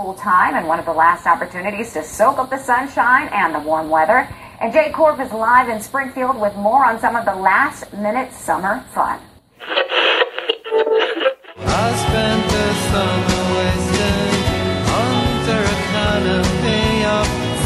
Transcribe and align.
school 0.00 0.14
time 0.14 0.54
and 0.54 0.66
one 0.66 0.78
of 0.78 0.86
the 0.86 0.92
last 0.92 1.26
opportunities 1.26 1.92
to 1.92 2.02
soak 2.02 2.38
up 2.38 2.48
the 2.48 2.56
sunshine 2.56 3.28
and 3.32 3.54
the 3.54 3.60
warm 3.60 3.90
weather. 3.90 4.26
And 4.58 4.72
Jay 4.72 4.90
Corp 4.92 5.20
is 5.20 5.30
live 5.30 5.68
in 5.68 5.78
Springfield 5.78 6.40
with 6.40 6.56
more 6.56 6.86
on 6.86 6.98
some 6.98 7.16
of 7.16 7.26
the 7.26 7.34
last 7.34 7.92
minute 7.92 8.32
summer 8.32 8.82
fun. 8.94 9.20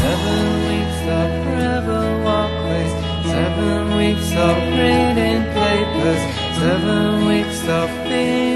Seven 0.05 0.43
weeks 0.69 1.01
of 1.17 1.29
forever 1.43 2.01
walkways, 2.23 2.91
seven 3.31 3.97
weeks 3.97 4.29
of 4.33 4.55
reading 4.77 5.41
papers, 5.55 6.21
seven 6.59 7.25
weeks 7.27 7.67
of 7.67 7.89
guilty. 8.05 8.54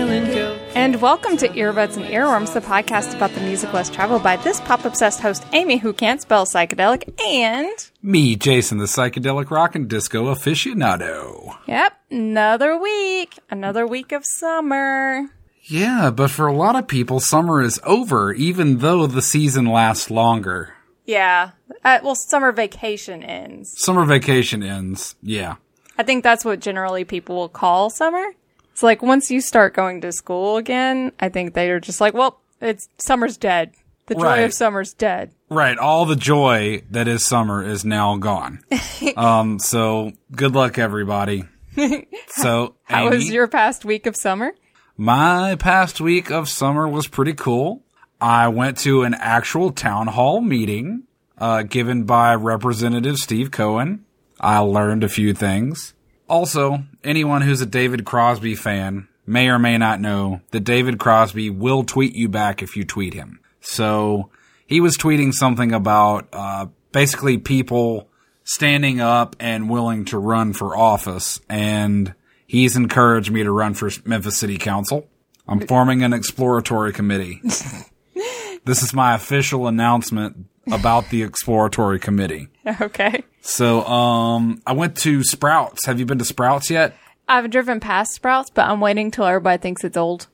And 1.00 1.04
welcome 1.04 1.38
to 1.38 1.48
Earbuds 1.48 1.96
and 1.96 2.08
Earworms, 2.08 2.54
the 2.54 2.60
podcast 2.60 3.16
about 3.16 3.32
the 3.32 3.40
music 3.40 3.72
less 3.72 3.90
traveled 3.90 4.22
by 4.22 4.36
this 4.36 4.60
pop 4.60 4.84
obsessed 4.84 5.22
host, 5.22 5.46
Amy, 5.54 5.78
who 5.78 5.94
can't 5.94 6.22
spell 6.22 6.46
psychedelic, 6.46 7.18
and. 7.26 7.90
Me, 8.04 8.36
Jason, 8.36 8.80
the 8.80 8.84
psychedelic 8.84 9.50
rock 9.50 9.76
and 9.76 9.88
disco 9.88 10.26
aficionado. 10.26 11.56
Yep, 11.68 11.94
another 12.12 12.78
week. 12.78 13.40
Another 13.50 13.88
week 13.88 14.12
of 14.12 14.26
summer. 14.26 15.28
Yeah, 15.64 16.12
but 16.14 16.32
for 16.32 16.48
a 16.48 16.54
lot 16.54 16.76
of 16.76 16.90
people, 16.90 17.22
summer 17.22 17.62
is 17.62 17.80
over, 17.86 18.34
even 18.34 18.80
though 18.80 19.08
the 19.08 19.22
season 19.22 19.68
lasts 19.68 20.12
longer. 20.12 20.74
Yeah. 21.06 21.52
Uh, 21.82 22.00
well, 22.04 22.16
summer 22.16 22.52
vacation 22.52 23.24
ends. 23.24 23.74
Summer 23.78 24.04
vacation 24.04 24.64
ends. 24.64 25.16
Yeah. 25.22 25.56
I 25.98 26.04
think 26.04 26.26
that's 26.26 26.44
what 26.44 26.60
generally 26.60 27.06
people 27.06 27.38
will 27.38 27.48
call 27.48 27.90
summer. 27.90 28.34
It's 28.80 28.84
like 28.86 29.02
once 29.02 29.30
you 29.30 29.42
start 29.42 29.74
going 29.74 30.00
to 30.00 30.12
school 30.14 30.56
again, 30.56 31.12
I 31.20 31.28
think 31.28 31.54
they 31.54 31.70
are 31.70 31.82
just 31.82 32.00
like, 32.00 32.14
well, 32.14 32.40
it's 32.62 32.88
summer's 32.98 33.36
dead. 33.36 33.74
The 34.06 34.16
joy 34.16 34.22
Right. 34.24 34.40
of 34.46 34.54
summer's 34.54 34.94
dead. 34.94 35.34
Right. 35.50 35.78
All 35.78 36.06
the 36.06 36.16
joy 36.16 36.84
that 36.90 37.06
is 37.06 37.26
summer 37.26 37.62
is 37.62 37.84
now 37.84 38.16
gone. 38.16 38.64
um, 39.18 39.60
so 39.60 40.14
good 40.34 40.54
luck, 40.56 40.80
everybody. 40.80 41.44
So, 42.30 42.76
How 42.84 43.08
Amy, 43.08 43.18
was 43.18 43.30
your 43.30 43.50
past 43.50 43.84
week 43.84 44.06
of 44.06 44.16
summer? 44.16 44.54
my 44.96 45.56
past 45.56 46.00
week 46.00 46.32
of 46.32 46.48
summer 46.48 46.88
was 46.88 47.06
pretty 47.06 47.34
cool. 47.34 47.84
I 48.22 48.48
went 48.48 48.78
to 48.80 49.04
an 49.04 49.14
actual 49.14 49.72
town 49.72 50.08
hall 50.08 50.40
meeting, 50.40 51.04
uh, 51.38 51.64
given 51.64 52.06
by 52.06 52.34
Representative 52.36 53.18
Steve 53.18 53.52
Cohen. 53.52 54.06
I 54.40 54.60
learned 54.60 55.04
a 55.04 55.10
few 55.10 55.34
things. 55.34 55.94
Also, 56.30 56.84
anyone 57.04 57.42
who's 57.42 57.60
a 57.60 57.66
David 57.66 58.06
Crosby 58.06 58.56
fan 58.56 59.08
may 59.26 59.50
or 59.50 59.60
may 59.60 59.78
not 59.78 60.00
know 60.00 60.42
that 60.52 60.62
David 60.62 61.00
Crosby 61.00 61.50
will 61.50 61.84
tweet 61.84 62.16
you 62.16 62.30
back 62.30 62.62
if 62.62 62.78
you 62.78 62.84
tweet 62.84 63.14
him. 63.14 63.40
So 63.62 64.30
he 64.66 64.80
was 64.80 64.98
tweeting 64.98 65.34
something 65.34 65.74
about 65.74 66.30
uh, 66.32 66.68
basically 66.92 67.40
people 67.40 68.10
standing 68.44 69.02
up 69.02 69.36
and 69.40 69.70
willing 69.70 70.06
to 70.06 70.18
run 70.18 70.54
for 70.54 70.78
office, 70.78 71.40
and 71.50 72.14
he's 72.48 72.76
encouraged 72.76 73.32
me 73.32 73.44
to 73.44 73.52
run 73.52 73.74
for 73.74 73.90
Memphis 74.06 74.38
City 74.38 74.58
Council. 74.58 75.08
I'm 75.48 75.66
forming 75.68 76.04
an 76.04 76.14
exploratory 76.14 76.94
committee. 76.94 77.42
this 78.66 78.84
is 78.84 78.94
my 78.94 79.16
official 79.16 79.68
announcement 79.68 80.46
about 80.72 81.10
the 81.10 81.24
exploratory 81.24 82.00
committee. 82.00 82.48
Okay. 82.82 83.24
So, 83.42 83.84
um, 83.86 84.62
I 84.68 84.74
went 84.74 84.96
to 84.98 85.24
Sprouts. 85.24 85.88
Have 85.88 85.98
you 85.98 86.06
been 86.06 86.20
to 86.20 86.26
Sprouts 86.26 86.70
yet? 86.70 86.96
I've 87.28 87.50
driven 87.50 87.80
past 87.80 88.14
Sprouts, 88.14 88.52
but 88.52 88.68
I'm 88.68 88.80
waiting 88.80 89.10
till 89.10 89.26
everybody 89.26 89.60
thinks 89.60 89.84
it's 89.84 89.98
old. 89.98 90.28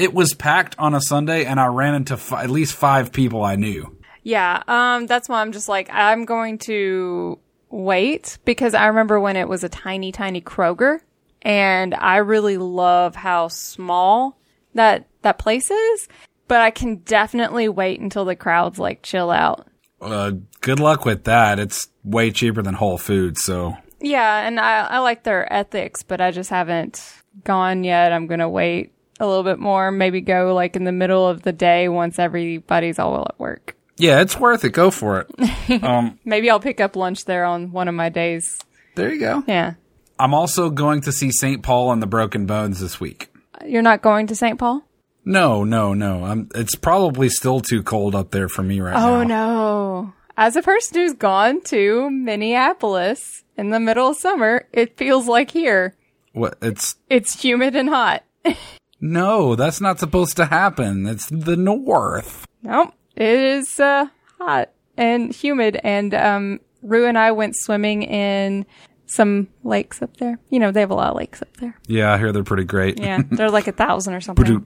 It 0.00 0.14
was 0.14 0.32
packed 0.34 0.76
on 0.78 0.94
a 0.94 1.00
Sunday, 1.00 1.44
and 1.44 1.60
I 1.60 1.66
ran 1.66 1.94
into 1.94 2.16
fi- 2.16 2.44
at 2.44 2.50
least 2.50 2.74
five 2.74 3.12
people 3.12 3.42
I 3.42 3.56
knew. 3.56 3.96
Yeah, 4.22 4.62
um, 4.66 5.06
that's 5.06 5.28
why 5.28 5.42
I'm 5.42 5.52
just 5.52 5.68
like, 5.68 5.88
I'm 5.90 6.24
going 6.24 6.56
to 6.60 7.38
wait 7.68 8.38
because 8.46 8.74
I 8.74 8.86
remember 8.86 9.20
when 9.20 9.36
it 9.36 9.48
was 9.48 9.62
a 9.62 9.68
tiny, 9.68 10.10
tiny 10.10 10.40
Kroger 10.40 11.00
and 11.42 11.94
I 11.94 12.16
really 12.16 12.56
love 12.58 13.14
how 13.14 13.48
small 13.48 14.38
that, 14.74 15.06
that 15.22 15.38
place 15.38 15.70
is, 15.70 16.08
but 16.50 16.60
I 16.60 16.72
can 16.72 16.96
definitely 16.96 17.68
wait 17.68 18.00
until 18.00 18.24
the 18.24 18.34
crowds 18.34 18.76
like 18.76 19.02
chill 19.04 19.30
out. 19.30 19.68
Uh, 20.00 20.32
good 20.60 20.80
luck 20.80 21.04
with 21.04 21.22
that. 21.24 21.60
It's 21.60 21.86
way 22.02 22.32
cheaper 22.32 22.60
than 22.60 22.74
Whole 22.74 22.98
Foods, 22.98 23.40
so 23.40 23.76
Yeah, 24.00 24.44
and 24.44 24.58
I, 24.58 24.80
I 24.80 24.98
like 24.98 25.22
their 25.22 25.50
ethics, 25.52 26.02
but 26.02 26.20
I 26.20 26.32
just 26.32 26.50
haven't 26.50 27.22
gone 27.44 27.84
yet. 27.84 28.12
I'm 28.12 28.26
going 28.26 28.40
to 28.40 28.48
wait 28.48 28.92
a 29.20 29.28
little 29.28 29.44
bit 29.44 29.60
more, 29.60 29.92
maybe 29.92 30.20
go 30.20 30.52
like 30.52 30.74
in 30.74 30.82
the 30.82 30.90
middle 30.90 31.24
of 31.28 31.42
the 31.42 31.52
day 31.52 31.88
once 31.88 32.18
everybody's 32.18 32.98
all 32.98 33.28
at 33.28 33.38
work. 33.38 33.76
yeah, 33.96 34.20
it's 34.20 34.36
worth 34.36 34.64
it. 34.64 34.70
Go 34.70 34.90
for 34.90 35.20
it. 35.20 36.18
Maybe 36.24 36.50
I'll 36.50 36.58
pick 36.58 36.80
up 36.80 36.96
lunch 36.96 37.26
there 37.26 37.44
on 37.44 37.70
one 37.70 37.86
of 37.86 37.94
my 37.94 38.08
days. 38.08 38.58
there 38.96 39.12
you 39.12 39.20
go. 39.20 39.44
Yeah. 39.46 39.74
I'm 40.18 40.34
also 40.34 40.68
going 40.68 41.02
to 41.02 41.12
see 41.12 41.30
St. 41.30 41.62
Paul 41.62 41.92
and 41.92 42.02
the 42.02 42.08
Broken 42.08 42.46
Bones 42.46 42.80
this 42.80 42.98
week. 42.98 43.28
You're 43.64 43.82
not 43.82 44.02
going 44.02 44.26
to 44.26 44.34
St. 44.34 44.58
Paul? 44.58 44.82
No, 45.24 45.64
no, 45.64 45.94
no. 45.94 46.24
I'm, 46.24 46.48
it's 46.54 46.74
probably 46.74 47.28
still 47.28 47.60
too 47.60 47.82
cold 47.82 48.14
up 48.14 48.30
there 48.30 48.48
for 48.48 48.62
me 48.62 48.80
right 48.80 48.94
now. 48.94 49.20
Oh 49.20 49.22
no. 49.22 50.12
As 50.36 50.56
a 50.56 50.62
person 50.62 50.98
who's 51.00 51.12
gone 51.12 51.60
to 51.64 52.08
Minneapolis 52.10 53.44
in 53.56 53.70
the 53.70 53.80
middle 53.80 54.08
of 54.08 54.16
summer, 54.16 54.66
it 54.72 54.96
feels 54.96 55.26
like 55.26 55.50
here. 55.50 55.94
What? 56.32 56.56
It's 56.62 56.96
It's 57.08 57.42
humid 57.42 57.76
and 57.76 57.88
hot. 57.88 58.24
no. 59.00 59.54
That's 59.54 59.80
not 59.80 59.98
supposed 59.98 60.36
to 60.38 60.46
happen. 60.46 61.06
It's 61.06 61.28
the 61.30 61.56
North. 61.56 62.46
Nope. 62.62 62.94
It 63.16 63.38
is 63.38 63.78
uh, 63.78 64.06
hot 64.38 64.70
and 64.96 65.34
humid 65.34 65.78
and 65.82 66.14
um 66.14 66.60
Rue 66.82 67.06
and 67.06 67.18
I 67.18 67.32
went 67.32 67.54
swimming 67.56 68.02
in 68.04 68.64
some 69.06 69.48
lakes 69.64 70.00
up 70.02 70.16
there. 70.16 70.38
You 70.48 70.58
know, 70.58 70.70
they 70.70 70.80
have 70.80 70.90
a 70.90 70.94
lot 70.94 71.10
of 71.10 71.16
lakes 71.16 71.42
up 71.42 71.54
there. 71.58 71.78
Yeah, 71.86 72.14
I 72.14 72.18
hear 72.18 72.32
they're 72.32 72.44
pretty 72.44 72.64
great. 72.64 72.98
Yeah. 72.98 73.20
They're 73.30 73.50
like 73.50 73.66
a 73.66 73.72
thousand 73.72 74.14
or 74.14 74.20
something. 74.20 74.64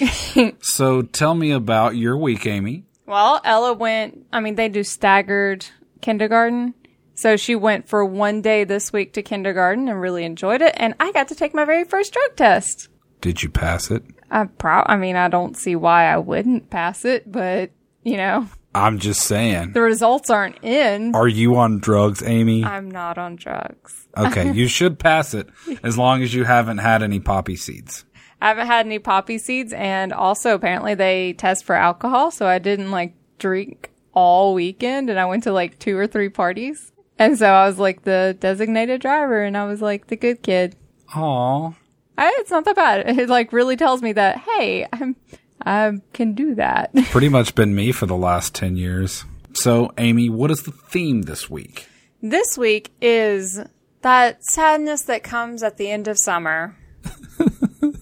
so 0.60 1.02
tell 1.02 1.34
me 1.34 1.50
about 1.52 1.96
your 1.96 2.16
week, 2.16 2.46
Amy. 2.46 2.84
Well, 3.06 3.40
Ella 3.44 3.72
went, 3.72 4.26
I 4.32 4.40
mean, 4.40 4.56
they 4.56 4.68
do 4.68 4.82
staggered 4.82 5.66
kindergarten. 6.00 6.74
So 7.14 7.36
she 7.36 7.54
went 7.54 7.88
for 7.88 8.04
one 8.04 8.42
day 8.42 8.64
this 8.64 8.92
week 8.92 9.14
to 9.14 9.22
kindergarten 9.22 9.88
and 9.88 10.00
really 10.00 10.24
enjoyed 10.24 10.60
it. 10.60 10.74
And 10.76 10.94
I 11.00 11.12
got 11.12 11.28
to 11.28 11.34
take 11.34 11.54
my 11.54 11.64
very 11.64 11.84
first 11.84 12.12
drug 12.12 12.36
test. 12.36 12.88
Did 13.20 13.42
you 13.42 13.48
pass 13.48 13.90
it? 13.90 14.04
I 14.30 14.44
pro, 14.44 14.82
I 14.84 14.96
mean, 14.96 15.16
I 15.16 15.28
don't 15.28 15.56
see 15.56 15.76
why 15.76 16.12
I 16.12 16.18
wouldn't 16.18 16.68
pass 16.68 17.04
it, 17.04 17.30
but 17.30 17.70
you 18.02 18.16
know, 18.16 18.46
I'm 18.74 18.98
just 18.98 19.22
saying. 19.22 19.72
the 19.72 19.80
results 19.80 20.28
aren't 20.28 20.62
in. 20.62 21.14
Are 21.14 21.26
you 21.26 21.56
on 21.56 21.78
drugs, 21.78 22.22
Amy? 22.22 22.62
I'm 22.64 22.90
not 22.90 23.16
on 23.16 23.36
drugs. 23.36 24.06
Okay, 24.16 24.52
you 24.54 24.68
should 24.68 24.98
pass 24.98 25.32
it 25.32 25.48
as 25.82 25.96
long 25.96 26.22
as 26.22 26.34
you 26.34 26.44
haven't 26.44 26.78
had 26.78 27.02
any 27.02 27.18
poppy 27.18 27.56
seeds. 27.56 28.04
I 28.40 28.48
haven't 28.48 28.66
had 28.66 28.86
any 28.86 28.98
poppy 28.98 29.38
seeds. 29.38 29.72
And 29.72 30.12
also 30.12 30.54
apparently 30.54 30.94
they 30.94 31.32
test 31.34 31.64
for 31.64 31.74
alcohol. 31.74 32.30
So 32.30 32.46
I 32.46 32.58
didn't 32.58 32.90
like 32.90 33.14
drink 33.38 33.90
all 34.12 34.54
weekend 34.54 35.10
and 35.10 35.18
I 35.18 35.26
went 35.26 35.44
to 35.44 35.52
like 35.52 35.78
two 35.78 35.96
or 35.96 36.06
three 36.06 36.28
parties. 36.28 36.92
And 37.18 37.38
so 37.38 37.46
I 37.46 37.66
was 37.66 37.78
like 37.78 38.02
the 38.02 38.36
designated 38.38 39.00
driver 39.00 39.42
and 39.42 39.56
I 39.56 39.64
was 39.64 39.80
like 39.80 40.08
the 40.08 40.16
good 40.16 40.42
kid. 40.42 40.76
Aw. 41.14 41.72
I, 42.18 42.34
it's 42.38 42.50
not 42.50 42.64
that 42.64 42.76
bad. 42.76 43.18
It 43.18 43.28
like 43.28 43.52
really 43.52 43.76
tells 43.76 44.02
me 44.02 44.12
that 44.12 44.38
hey, 44.38 44.86
I'm 44.92 45.16
I 45.64 45.92
can 46.12 46.34
do 46.34 46.54
that. 46.54 46.94
Pretty 47.10 47.28
much 47.28 47.54
been 47.54 47.74
me 47.74 47.90
for 47.92 48.06
the 48.06 48.16
last 48.16 48.54
10 48.54 48.76
years. 48.76 49.24
So, 49.54 49.90
Amy, 49.98 50.28
what 50.28 50.50
is 50.50 50.62
the 50.62 50.70
theme 50.72 51.22
this 51.22 51.48
week? 51.50 51.88
this 52.22 52.58
week 52.58 52.90
is 53.00 53.60
that 54.02 54.44
sadness 54.44 55.02
that 55.02 55.22
comes 55.22 55.62
at 55.62 55.76
the 55.76 55.90
end 55.90 56.08
of 56.08 56.16
summer. 56.18 56.76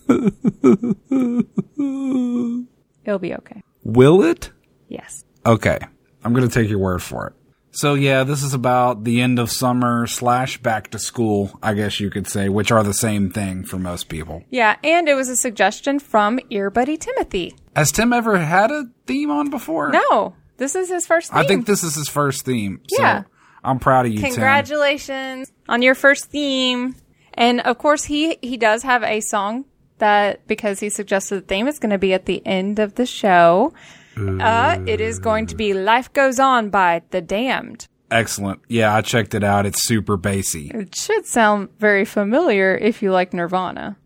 It'll 3.05 3.19
be 3.19 3.35
okay. 3.35 3.63
Will 3.83 4.23
it? 4.23 4.51
Yes. 4.89 5.25
Okay. 5.45 5.79
I'm 6.25 6.33
going 6.33 6.49
to 6.49 6.55
take 6.55 6.71
your 6.71 6.79
word 6.79 7.03
for 7.03 7.27
it. 7.29 7.33
So 7.73 7.95
yeah, 7.95 8.23
this 8.23 8.45
is 8.45 8.55
about 8.55 9.03
the 9.03 9.21
end 9.21 9.41
of 9.41 9.51
summer 9.51 10.07
slash 10.07 10.59
back 10.59 10.93
to 10.93 10.99
school, 10.99 11.59
I 11.61 11.75
guess 11.75 11.99
you 11.99 12.09
could 12.09 12.29
say, 12.29 12.49
which 12.49 12.71
are 12.71 12.85
the 12.85 12.95
same 12.95 13.31
thing 13.31 13.65
for 13.65 13.81
most 13.81 14.09
people. 14.09 14.45
Yeah, 14.49 14.77
and 14.85 15.09
it 15.09 15.15
was 15.15 15.29
a 15.29 15.37
suggestion 15.37 15.99
from 15.99 16.39
Ear 16.51 16.71
Buddy 16.71 16.97
Timothy. 16.97 17.57
Has 17.75 17.91
Tim 17.91 18.13
ever 18.13 18.39
had 18.39 18.71
a 18.71 18.85
theme 19.07 19.33
on 19.33 19.51
before? 19.51 19.91
No, 19.91 20.37
this 20.57 20.77
is 20.77 20.89
his 20.89 21.05
first 21.05 21.33
theme. 21.33 21.39
I 21.41 21.47
think 21.49 21.67
this 21.67 21.83
is 21.83 21.97
his 21.97 22.09
first 22.09 22.45
theme. 22.45 22.81
So 22.89 23.03
Yeah. 23.03 23.25
I'm 23.65 23.81
proud 23.81 24.07
of 24.07 24.13
you, 24.13 24.21
Tim. 24.21 24.31
Congratulations 24.31 25.51
on 25.69 25.83
your 25.83 25.97
first 25.97 26.27
theme. 26.27 26.95
And 27.33 27.61
of 27.63 27.79
course, 27.79 28.05
he 28.05 28.39
he 28.41 28.57
does 28.57 28.85
have 28.85 29.03
a 29.03 29.21
song 29.21 29.65
that 29.99 30.46
because 30.46 30.81
he 30.81 30.91
suggested 30.91 31.37
the 31.37 31.41
theme 31.46 31.69
is 31.69 31.79
going 31.79 31.91
to 31.91 31.99
be 31.99 32.12
at 32.12 32.26
the 32.26 32.44
end 32.46 32.79
of 32.79 32.94
the 32.94 33.06
show. 33.06 33.73
Uh, 34.17 34.79
it 34.87 35.00
is 35.00 35.19
going 35.19 35.46
to 35.46 35.56
be 35.56 35.75
"Life 35.75 36.12
Goes 36.12 36.38
On" 36.38 36.70
by 36.70 37.02
The 37.11 37.20
Damned. 37.20 37.88
Excellent. 38.11 38.61
Yeah, 38.69 38.94
I 38.94 39.02
checked 39.02 39.35
it 39.35 39.43
out. 39.43 39.67
It's 39.67 39.82
super 39.82 40.17
bassy. 40.17 40.70
It 40.73 40.94
should 40.94 41.26
sound 41.26 41.70
very 41.81 42.05
familiar 42.05 42.76
if 42.76 43.02
you 43.02 43.11
like 43.11 43.32
Nirvana. 43.32 43.96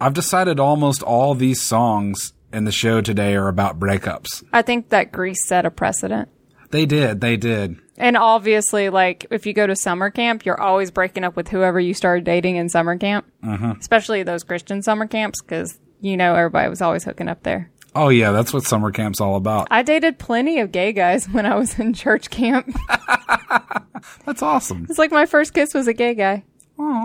I've 0.00 0.14
decided 0.14 0.60
almost 0.60 1.02
all 1.02 1.34
these 1.34 1.62
songs 1.62 2.32
in 2.52 2.64
the 2.64 2.70
show 2.70 3.00
today 3.00 3.34
are 3.34 3.48
about 3.48 3.80
breakups. 3.80 4.44
I 4.52 4.62
think 4.62 4.90
that 4.90 5.10
Grease 5.10 5.44
set 5.46 5.66
a 5.66 5.70
precedent. 5.70 6.28
They 6.70 6.86
did. 6.86 7.20
They 7.20 7.36
did. 7.36 7.76
And 7.98 8.16
obviously, 8.16 8.90
like, 8.90 9.26
if 9.30 9.46
you 9.46 9.52
go 9.52 9.66
to 9.66 9.74
summer 9.76 10.10
camp, 10.10 10.44
you're 10.44 10.60
always 10.60 10.90
breaking 10.90 11.24
up 11.24 11.36
with 11.36 11.48
whoever 11.48 11.80
you 11.80 11.94
started 11.94 12.24
dating 12.24 12.56
in 12.56 12.68
summer 12.68 12.96
camp. 12.96 13.26
Mm-hmm. 13.42 13.72
Especially 13.80 14.22
those 14.22 14.44
Christian 14.44 14.82
summer 14.82 15.06
camps, 15.06 15.40
because, 15.40 15.78
you 16.00 16.16
know, 16.16 16.34
everybody 16.34 16.68
was 16.68 16.82
always 16.82 17.04
hooking 17.04 17.28
up 17.28 17.42
there. 17.42 17.70
Oh 17.94 18.10
yeah, 18.10 18.30
that's 18.30 18.52
what 18.52 18.62
summer 18.64 18.92
camp's 18.92 19.22
all 19.22 19.36
about. 19.36 19.68
I 19.70 19.82
dated 19.82 20.18
plenty 20.18 20.60
of 20.60 20.70
gay 20.70 20.92
guys 20.92 21.26
when 21.30 21.46
I 21.46 21.56
was 21.56 21.78
in 21.78 21.94
church 21.94 22.28
camp. 22.28 22.76
That's 24.26 24.42
awesome. 24.42 24.86
it's 24.88 24.98
like 24.98 25.10
my 25.10 25.24
first 25.24 25.54
kiss 25.54 25.72
was 25.72 25.88
a 25.88 25.94
gay 25.94 26.14
guy 26.14 26.44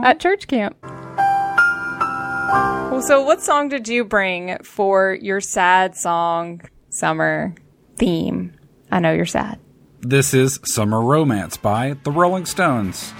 at 0.04 0.20
church 0.20 0.48
camp. 0.48 0.76
Well, 2.92 3.02
so 3.02 3.24
what 3.24 3.42
song 3.42 3.70
did 3.70 3.88
you 3.88 4.04
bring 4.04 4.58
for 4.64 5.18
your 5.22 5.40
sad 5.40 5.96
song 5.96 6.62
summer 6.90 7.56
theme? 7.96 8.54
I 8.92 9.00
know 9.00 9.14
you're 9.14 9.26
sad. 9.26 9.58
This 10.04 10.34
is 10.34 10.60
Summer 10.66 11.00
Romance 11.00 11.58
by 11.58 11.96
the 12.04 12.12
Rolling 12.12 12.48
Stones. 12.48 13.14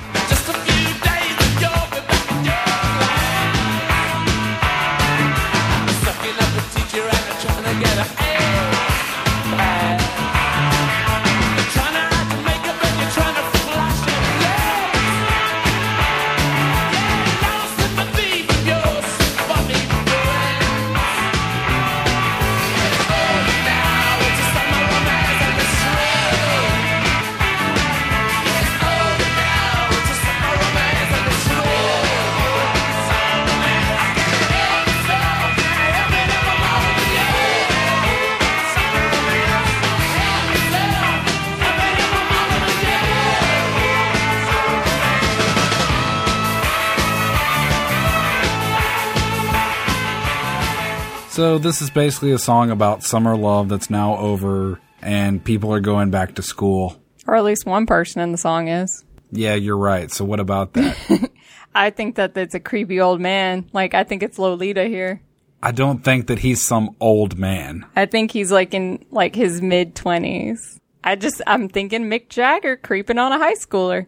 So 51.42 51.58
this 51.58 51.82
is 51.82 51.90
basically 51.90 52.34
a 52.34 52.38
song 52.38 52.70
about 52.70 53.02
summer 53.02 53.36
love 53.36 53.68
that's 53.68 53.90
now 53.90 54.16
over 54.16 54.80
and 55.02 55.44
people 55.44 55.74
are 55.74 55.80
going 55.80 56.12
back 56.12 56.36
to 56.36 56.44
school. 56.44 57.02
Or 57.26 57.36
at 57.36 57.44
least 57.44 57.66
one 57.66 57.88
person 57.88 58.22
in 58.22 58.32
the 58.32 58.38
song 58.38 58.68
is. 58.68 59.04
Yeah, 59.32 59.56
you're 59.56 59.76
right. 59.76 60.12
So 60.12 60.24
what 60.24 60.40
about 60.40 60.74
that? 60.74 61.32
I 61.74 61.90
think 61.90 62.18
that 62.18 62.38
it's 62.38 62.54
a 62.54 62.60
creepy 62.60 63.02
old 63.02 63.20
man. 63.20 63.68
Like, 63.74 63.96
I 63.96 64.04
think 64.04 64.22
it's 64.22 64.38
Lolita 64.38 64.84
here. 64.84 65.24
I 65.64 65.72
don't 65.72 66.04
think 66.04 66.28
that 66.28 66.38
he's 66.38 66.62
some 66.62 66.96
old 67.00 67.40
man. 67.40 67.88
I 67.96 68.06
think 68.06 68.30
he's 68.30 68.52
like 68.52 68.76
in 68.76 69.04
like 69.10 69.34
his 69.34 69.64
mid 69.64 69.96
twenties. 69.96 70.80
I 71.04 71.16
just 71.16 71.42
I'm 71.48 71.70
thinking 71.70 72.04
Mick 72.04 72.30
Jagger 72.30 72.78
creeping 72.78 73.18
on 73.18 73.32
a 73.32 73.40
high 73.40 73.56
schooler. 73.56 74.06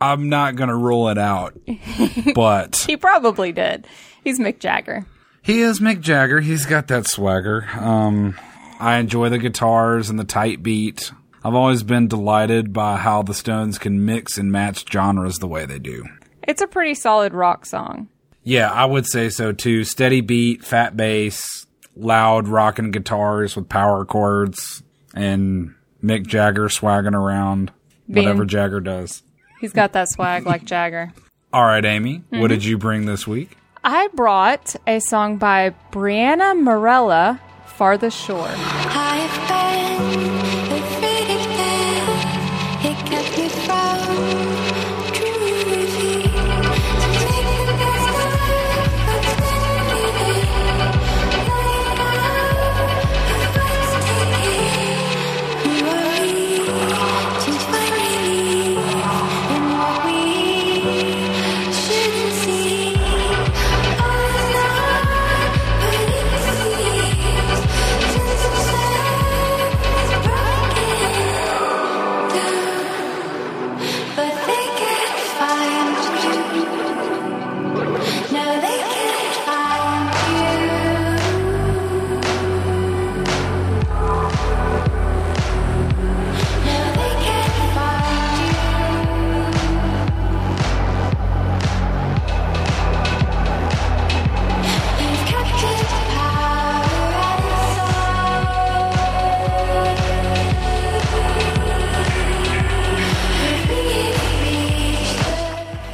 I'm 0.00 0.28
not 0.28 0.54
going 0.54 0.68
to 0.68 0.76
rule 0.76 1.08
it 1.08 1.18
out, 1.18 1.58
but 2.36 2.76
He 2.86 2.96
probably 2.96 3.50
did. 3.50 3.88
He's 4.22 4.38
Mick 4.38 4.60
Jagger. 4.60 5.06
He 5.46 5.60
is 5.60 5.78
Mick 5.78 6.00
Jagger. 6.00 6.40
He's 6.40 6.66
got 6.66 6.88
that 6.88 7.06
swagger. 7.06 7.68
Um, 7.78 8.36
I 8.80 8.96
enjoy 8.96 9.28
the 9.28 9.38
guitars 9.38 10.10
and 10.10 10.18
the 10.18 10.24
tight 10.24 10.60
beat. 10.60 11.12
I've 11.44 11.54
always 11.54 11.84
been 11.84 12.08
delighted 12.08 12.72
by 12.72 12.96
how 12.96 13.22
the 13.22 13.32
Stones 13.32 13.78
can 13.78 14.04
mix 14.04 14.36
and 14.36 14.50
match 14.50 14.84
genres 14.90 15.38
the 15.38 15.46
way 15.46 15.64
they 15.64 15.78
do. 15.78 16.04
It's 16.42 16.60
a 16.60 16.66
pretty 16.66 16.94
solid 16.94 17.32
rock 17.32 17.64
song. 17.64 18.08
Yeah, 18.42 18.70
I 18.72 18.84
would 18.86 19.06
say 19.06 19.28
so 19.28 19.52
too. 19.52 19.84
Steady 19.84 20.20
beat, 20.20 20.64
fat 20.64 20.96
bass, 20.96 21.64
loud 21.94 22.48
rocking 22.48 22.90
guitars 22.90 23.54
with 23.54 23.68
power 23.68 24.04
chords, 24.04 24.82
and 25.14 25.74
Mick 26.02 26.26
Jagger 26.26 26.68
swagging 26.68 27.14
around 27.14 27.70
Being- 28.10 28.26
whatever 28.26 28.44
Jagger 28.44 28.80
does. 28.80 29.22
He's 29.60 29.72
got 29.72 29.92
that 29.92 30.08
swag 30.08 30.44
like 30.44 30.64
Jagger. 30.64 31.12
All 31.52 31.64
right, 31.64 31.84
Amy, 31.84 32.24
what 32.30 32.48
did 32.48 32.64
you 32.64 32.76
bring 32.76 33.06
this 33.06 33.26
week? 33.26 33.56
I 33.88 34.08
brought 34.08 34.74
a 34.84 34.98
song 34.98 35.36
by 35.36 35.72
Brianna 35.92 36.60
Marela, 36.60 37.38
Farthest 37.66 38.18
Shore. 38.18 38.50
I've 38.50 39.05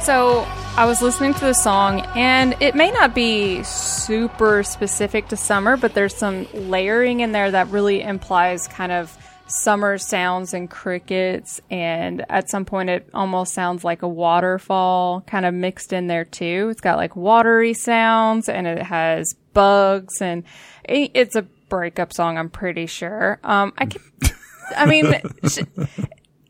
So 0.03 0.45
I 0.75 0.85
was 0.85 1.01
listening 1.01 1.33
to 1.35 1.39
the 1.39 1.53
song, 1.53 2.01
and 2.13 2.57
it 2.59 2.75
may 2.75 2.91
not 2.91 3.15
be 3.15 3.63
super 3.63 4.61
specific 4.61 5.29
to 5.29 5.37
summer, 5.37 5.77
but 5.77 5.93
there's 5.93 6.13
some 6.13 6.45
layering 6.53 7.21
in 7.21 7.31
there 7.31 7.49
that 7.49 7.69
really 7.69 8.01
implies 8.01 8.67
kind 8.67 8.91
of 8.91 9.17
summer 9.47 9.97
sounds 9.97 10.53
and 10.53 10.69
crickets. 10.69 11.61
And 11.71 12.25
at 12.29 12.49
some 12.49 12.65
point, 12.65 12.89
it 12.89 13.09
almost 13.13 13.53
sounds 13.53 13.85
like 13.85 14.01
a 14.01 14.07
waterfall 14.07 15.21
kind 15.21 15.45
of 15.45 15.53
mixed 15.53 15.93
in 15.93 16.07
there 16.07 16.25
too. 16.25 16.67
It's 16.69 16.81
got 16.81 16.97
like 16.97 17.15
watery 17.15 17.73
sounds, 17.73 18.49
and 18.49 18.67
it 18.67 18.83
has 18.83 19.33
bugs, 19.53 20.21
and 20.21 20.43
it's 20.83 21.37
a 21.37 21.43
breakup 21.69 22.11
song. 22.11 22.37
I'm 22.37 22.49
pretty 22.49 22.87
sure. 22.87 23.39
Um, 23.41 23.71
I 23.77 23.85
can, 23.85 24.01
I 24.75 24.85
mean. 24.85 25.05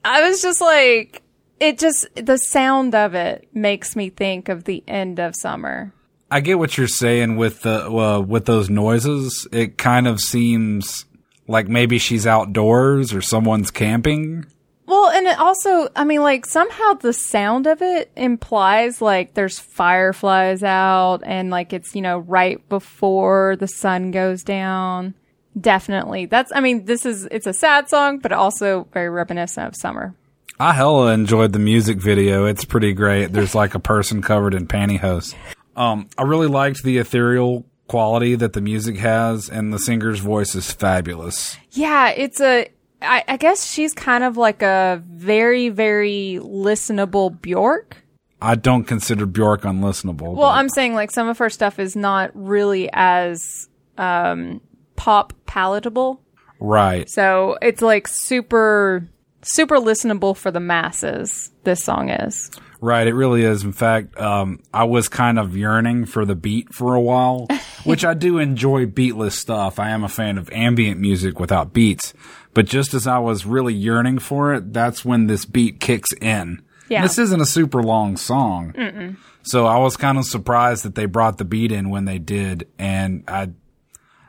I 0.06 0.28
was 0.28 0.42
just 0.42 0.60
like, 0.60 1.23
it 1.64 1.80
just, 1.80 2.08
the 2.16 2.38
sound 2.38 2.94
of 2.94 3.16
it 3.16 3.48
makes 3.54 3.96
me 3.96 4.10
think 4.10 4.50
of 4.50 4.66
the 4.66 4.84
end 4.88 5.20
of 5.20 5.36
summer. 5.36 5.94
I 6.30 6.42
get 6.42 6.60
what 6.60 6.78
you're 6.78 6.88
saying 6.88 7.38
with 7.38 7.62
the 7.62 7.86
uh, 7.90 8.20
with 8.20 8.46
those 8.46 8.70
noises. 8.70 9.48
It 9.52 9.78
kind 9.78 10.08
of 10.08 10.20
seems 10.20 11.06
like 11.48 11.68
maybe 11.68 12.00
she's 12.00 12.26
outdoors 12.26 13.14
or 13.14 13.22
someone's 13.22 13.70
camping. 13.70 14.46
Well, 14.86 15.10
and 15.10 15.28
it 15.28 15.40
also, 15.40 15.90
I 15.96 16.04
mean, 16.04 16.22
like 16.22 16.46
somehow 16.46 16.94
the 16.96 17.14
sound 17.14 17.68
of 17.68 17.82
it 17.82 18.12
implies 18.16 19.02
like 19.02 19.34
there's 19.34 19.60
fireflies 19.60 20.64
out 20.64 21.20
and 21.24 21.50
like 21.50 21.72
it's, 21.72 21.96
you 21.96 22.02
know, 22.02 22.20
right 22.20 22.68
before 22.68 23.56
the 23.56 23.68
sun 23.68 24.12
goes 24.12 24.44
down. 24.44 25.14
Definitely. 25.60 26.26
That's, 26.26 26.52
I 26.54 26.60
mean, 26.60 26.86
this 26.86 27.06
is, 27.06 27.28
it's 27.32 27.48
a 27.48 27.54
sad 27.54 27.90
song, 27.90 28.20
but 28.20 28.34
also 28.34 28.88
very 28.92 29.10
reminiscent 29.10 29.68
of 29.68 29.76
summer. 29.76 30.16
I 30.60 30.74
hella 30.74 31.14
enjoyed 31.14 31.54
the 31.54 31.60
music 31.60 31.98
video. 31.98 32.46
It's 32.46 32.66
pretty 32.66 32.94
great. 32.94 33.34
There's 33.34 33.56
like 33.56 33.76
a 33.76 33.80
person 33.80 34.22
covered 34.22 34.54
in 34.54 34.68
pantyhose. 34.68 35.36
Um, 35.76 36.08
I 36.18 36.24
really 36.24 36.48
liked 36.48 36.84
the 36.84 37.00
ethereal 37.00 37.66
quality 37.88 38.36
that 38.36 38.54
the 38.54 38.62
music 38.62 38.98
has, 38.98 39.50
and 39.50 39.74
the 39.74 39.80
singer's 39.80 40.20
voice 40.20 40.56
is 40.56 40.72
fabulous. 40.72 41.58
Yeah, 41.72 42.10
it's 42.10 42.40
a. 42.40 42.68
I, 43.02 43.24
I 43.28 43.38
guess 43.38 43.70
she's 43.70 43.94
kind 43.94 44.24
of 44.24 44.38
like 44.38 44.62
a 44.62 45.04
very, 45.06 45.70
very 45.70 46.40
listenable 46.42 47.42
Bjork. 47.42 47.98
I 48.42 48.56
don't 48.56 48.84
consider 48.84 49.26
Bjork 49.26 49.62
unlistenable. 49.62 50.36
Well, 50.36 50.50
I'm 50.50 50.70
saying 50.70 50.94
like 50.94 51.12
some 51.12 51.28
of 51.28 51.38
her 51.40 51.50
stuff 51.50 51.80
is 51.80 51.96
not 51.96 52.32
really 52.34 52.90
as 52.94 53.68
um, 53.98 54.62
pop 54.96 55.34
palatable. 55.46 56.22
Right. 56.60 57.10
So 57.10 57.58
it's 57.62 57.82
like 57.82 58.08
super, 58.08 59.08
super 59.44 59.78
listenable 59.78 60.36
for 60.36 60.52
the 60.52 60.60
masses. 60.60 61.52
This 61.64 61.84
song 61.84 62.10
is. 62.10 62.52
Right, 62.82 63.08
it 63.08 63.14
really 63.14 63.44
is. 63.44 63.64
In 63.64 63.72
fact, 63.72 64.18
um, 64.20 64.62
I 64.74 64.84
was 64.84 65.08
kind 65.08 65.40
of 65.40 65.56
yearning 65.56 66.06
for 66.06 66.26
the 66.26 66.36
beat 66.36 66.74
for 66.74 66.96
a 66.96 67.02
while, 67.02 67.48
which 67.86 68.04
I 68.04 68.14
do 68.14 68.40
enjoy 68.40 68.86
beatless 68.86 69.34
stuff. 69.34 69.80
I 69.80 69.92
am 69.92 70.04
a 70.04 70.10
fan 70.10 70.38
of 70.38 70.50
ambient 70.52 71.00
music 71.00 71.40
without 71.40 71.72
beats. 71.72 72.14
But 72.54 72.66
just 72.66 72.94
as 72.94 73.08
I 73.08 73.20
was 73.20 73.46
really 73.46 73.74
yearning 73.74 74.20
for 74.20 74.54
it, 74.54 74.74
that's 74.74 75.06
when 75.06 75.28
this 75.28 75.46
beat 75.46 75.80
kicks 75.80 76.12
in. 76.22 76.62
Yeah. 76.90 77.02
This 77.02 77.18
isn't 77.18 77.42
a 77.42 77.46
super 77.46 77.82
long 77.82 78.18
song. 78.18 79.18
So 79.44 79.66
I 79.66 79.78
was 79.78 79.98
kind 79.98 80.18
of 80.18 80.26
surprised 80.26 80.84
that 80.84 80.96
they 80.96 81.06
brought 81.06 81.38
the 81.38 81.46
beat 81.46 81.72
in 81.72 81.90
when 81.90 82.06
they 82.06 82.20
did, 82.20 82.68
and 82.78 83.24
I, 83.28 83.50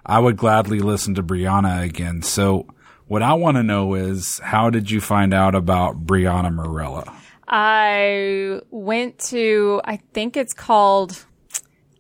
I 0.07 0.19
would 0.19 0.37
gladly 0.37 0.81
listen 0.81 1.15
to 1.17 1.23
Brianna 1.23 1.83
again. 1.83 2.23
So 2.23 2.67
what 3.15 3.23
I 3.23 3.35
want 3.35 3.57
to 3.59 3.63
know 3.63 3.95
is, 3.95 4.41
how 4.43 4.71
did 4.71 4.91
you 4.91 5.01
find 5.01 5.33
out 5.33 5.55
about 5.55 6.05
Brianna 6.05 6.53
Marela? 6.53 7.17
I 7.47 8.61
went 8.73 9.21
to, 9.31 9.81
I 9.85 9.99
think 10.13 10.37
it's 10.37 10.53
called 10.53 11.25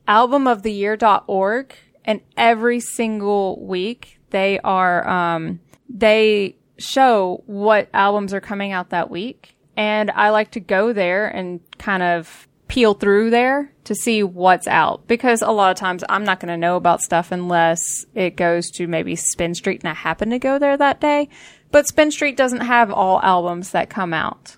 albumoftheyear.org 0.09 1.75
and 2.04 2.21
every 2.37 2.80
single 2.80 3.64
week 3.64 4.18
they 4.30 4.59
are, 4.64 5.09
um, 5.09 5.61
they 5.88 6.56
show 6.78 7.44
what 7.47 7.90
albums 7.94 8.35
are 8.35 8.40
coming 8.40 8.73
out 8.73 8.90
that 8.90 9.09
week. 9.09 9.54
And 9.76 10.11
I 10.11 10.30
like 10.30 10.50
to 10.50 10.61
go 10.61 10.92
there 10.92 11.28
and 11.28 11.61
kind 11.78 12.02
of 12.02 12.49
peel 12.68 12.94
through 12.94 13.30
there 13.30 13.73
to 13.85 13.94
see 13.94 14.23
what's 14.23 14.66
out 14.66 15.06
because 15.06 15.42
a 15.42 15.50
lot 15.50 15.71
of 15.71 15.76
times 15.76 16.02
I'm 16.09 16.25
not 16.25 16.40
going 16.40 16.49
to 16.49 16.56
know 16.56 16.76
about 16.76 17.02
stuff 17.02 17.30
unless 17.33 18.06
it 18.14 18.37
goes 18.37 18.71
to 18.73 18.87
maybe 18.87 19.16
Spin 19.16 19.54
Street 19.54 19.83
and 19.83 19.90
I 19.90 19.94
happen 19.94 20.30
to 20.30 20.38
go 20.38 20.59
there 20.59 20.76
that 20.76 21.00
day. 21.00 21.28
But 21.71 21.87
Spin 21.87 22.11
Street 22.11 22.37
doesn't 22.37 22.61
have 22.61 22.90
all 22.90 23.21
albums 23.21 23.73
that 23.73 23.90
come 23.90 24.14
out. 24.14 24.56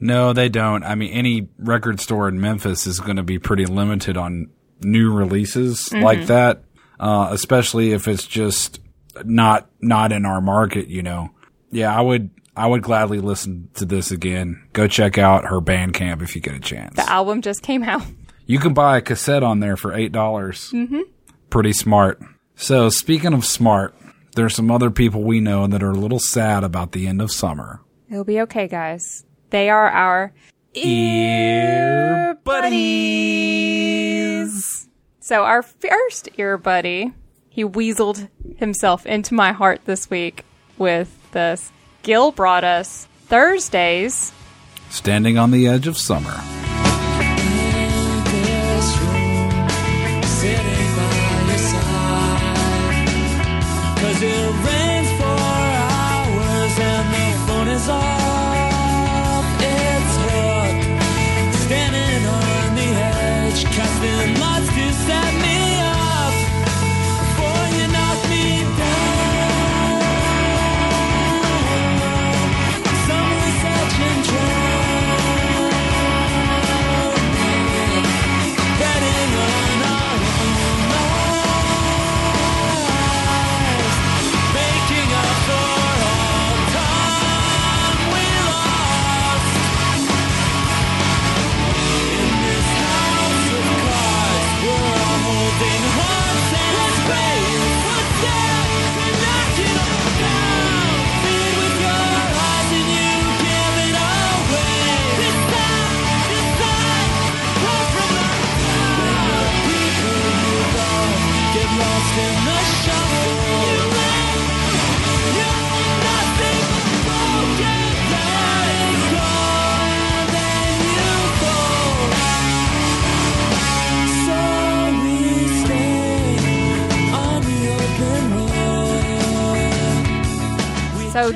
No, 0.00 0.32
they 0.32 0.48
don't. 0.48 0.84
I 0.84 0.94
mean, 0.94 1.12
any 1.12 1.48
record 1.58 2.00
store 2.00 2.28
in 2.28 2.40
Memphis 2.40 2.86
is 2.86 3.00
going 3.00 3.16
to 3.16 3.22
be 3.22 3.38
pretty 3.38 3.64
limited 3.64 4.16
on 4.16 4.50
new 4.82 5.12
releases 5.12 5.92
like 5.92 6.26
that, 6.26 6.64
uh, 7.00 7.28
especially 7.30 7.92
if 7.92 8.06
it's 8.06 8.26
just 8.26 8.80
not 9.24 9.70
not 9.80 10.12
in 10.12 10.26
our 10.26 10.40
market. 10.40 10.88
You 10.88 11.02
know, 11.02 11.30
yeah, 11.70 11.96
I 11.96 12.00
would 12.00 12.30
I 12.56 12.66
would 12.66 12.82
gladly 12.82 13.18
listen 13.20 13.68
to 13.74 13.84
this 13.84 14.10
again. 14.10 14.62
Go 14.72 14.86
check 14.86 15.18
out 15.18 15.46
her 15.46 15.60
Bandcamp 15.60 16.22
if 16.22 16.34
you 16.34 16.40
get 16.40 16.54
a 16.54 16.60
chance. 16.60 16.94
The 16.96 17.10
album 17.10 17.42
just 17.42 17.62
came 17.62 17.82
out. 17.82 18.02
You 18.46 18.58
can 18.58 18.74
buy 18.74 18.98
a 18.98 19.00
cassette 19.00 19.42
on 19.42 19.60
there 19.60 19.76
for 19.76 19.92
eight 19.94 20.12
dollars. 20.12 20.70
Mm-hmm. 20.72 21.00
Pretty 21.50 21.72
smart. 21.72 22.20
So 22.56 22.88
speaking 22.88 23.32
of 23.32 23.44
smart, 23.44 23.94
there's 24.36 24.54
some 24.54 24.70
other 24.70 24.90
people 24.90 25.22
we 25.22 25.40
know 25.40 25.66
that 25.66 25.82
are 25.82 25.90
a 25.90 25.94
little 25.94 26.18
sad 26.20 26.62
about 26.62 26.92
the 26.92 27.06
end 27.06 27.22
of 27.22 27.32
summer. 27.32 27.80
It'll 28.10 28.24
be 28.24 28.40
okay, 28.42 28.68
guys. 28.68 29.24
They 29.50 29.70
are 29.70 29.88
our 29.88 30.32
Ear 30.76 32.36
buddies. 33.74 34.88
So 35.20 35.44
our 35.44 35.62
first 35.62 36.28
ear 36.36 36.58
buddy, 36.58 37.12
he 37.48 37.64
weaseled 37.64 38.28
himself 38.56 39.06
into 39.06 39.34
my 39.34 39.52
heart 39.52 39.82
this 39.84 40.10
week 40.10 40.44
with 40.76 41.16
this. 41.30 41.70
Gil 42.04 42.32
brought 42.32 42.64
us 42.64 43.08
Thursday's. 43.28 44.32
Standing 44.90 45.38
on 45.38 45.50
the 45.50 45.66
edge 45.66 45.86
of 45.86 45.96
summer. 45.96 46.38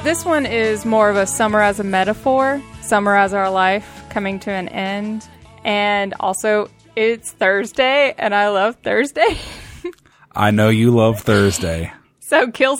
This 0.02 0.24
one 0.24 0.46
is 0.46 0.84
more 0.84 1.10
of 1.10 1.16
a 1.16 1.26
summer 1.26 1.60
as 1.60 1.80
a 1.80 1.84
metaphor, 1.84 2.62
summer 2.82 3.16
as 3.16 3.34
our 3.34 3.50
life 3.50 4.04
coming 4.10 4.38
to 4.40 4.50
an 4.50 4.68
end. 4.68 5.28
And 5.64 6.14
also 6.20 6.70
it's 6.96 7.32
Thursday 7.32 8.14
and 8.16 8.34
I 8.34 8.48
love 8.48 8.76
Thursday. 8.82 9.38
I 10.32 10.50
know 10.50 10.68
you 10.68 10.90
love 10.90 11.20
Thursday. 11.20 11.92
so 12.20 12.46
Gil, 12.46 12.78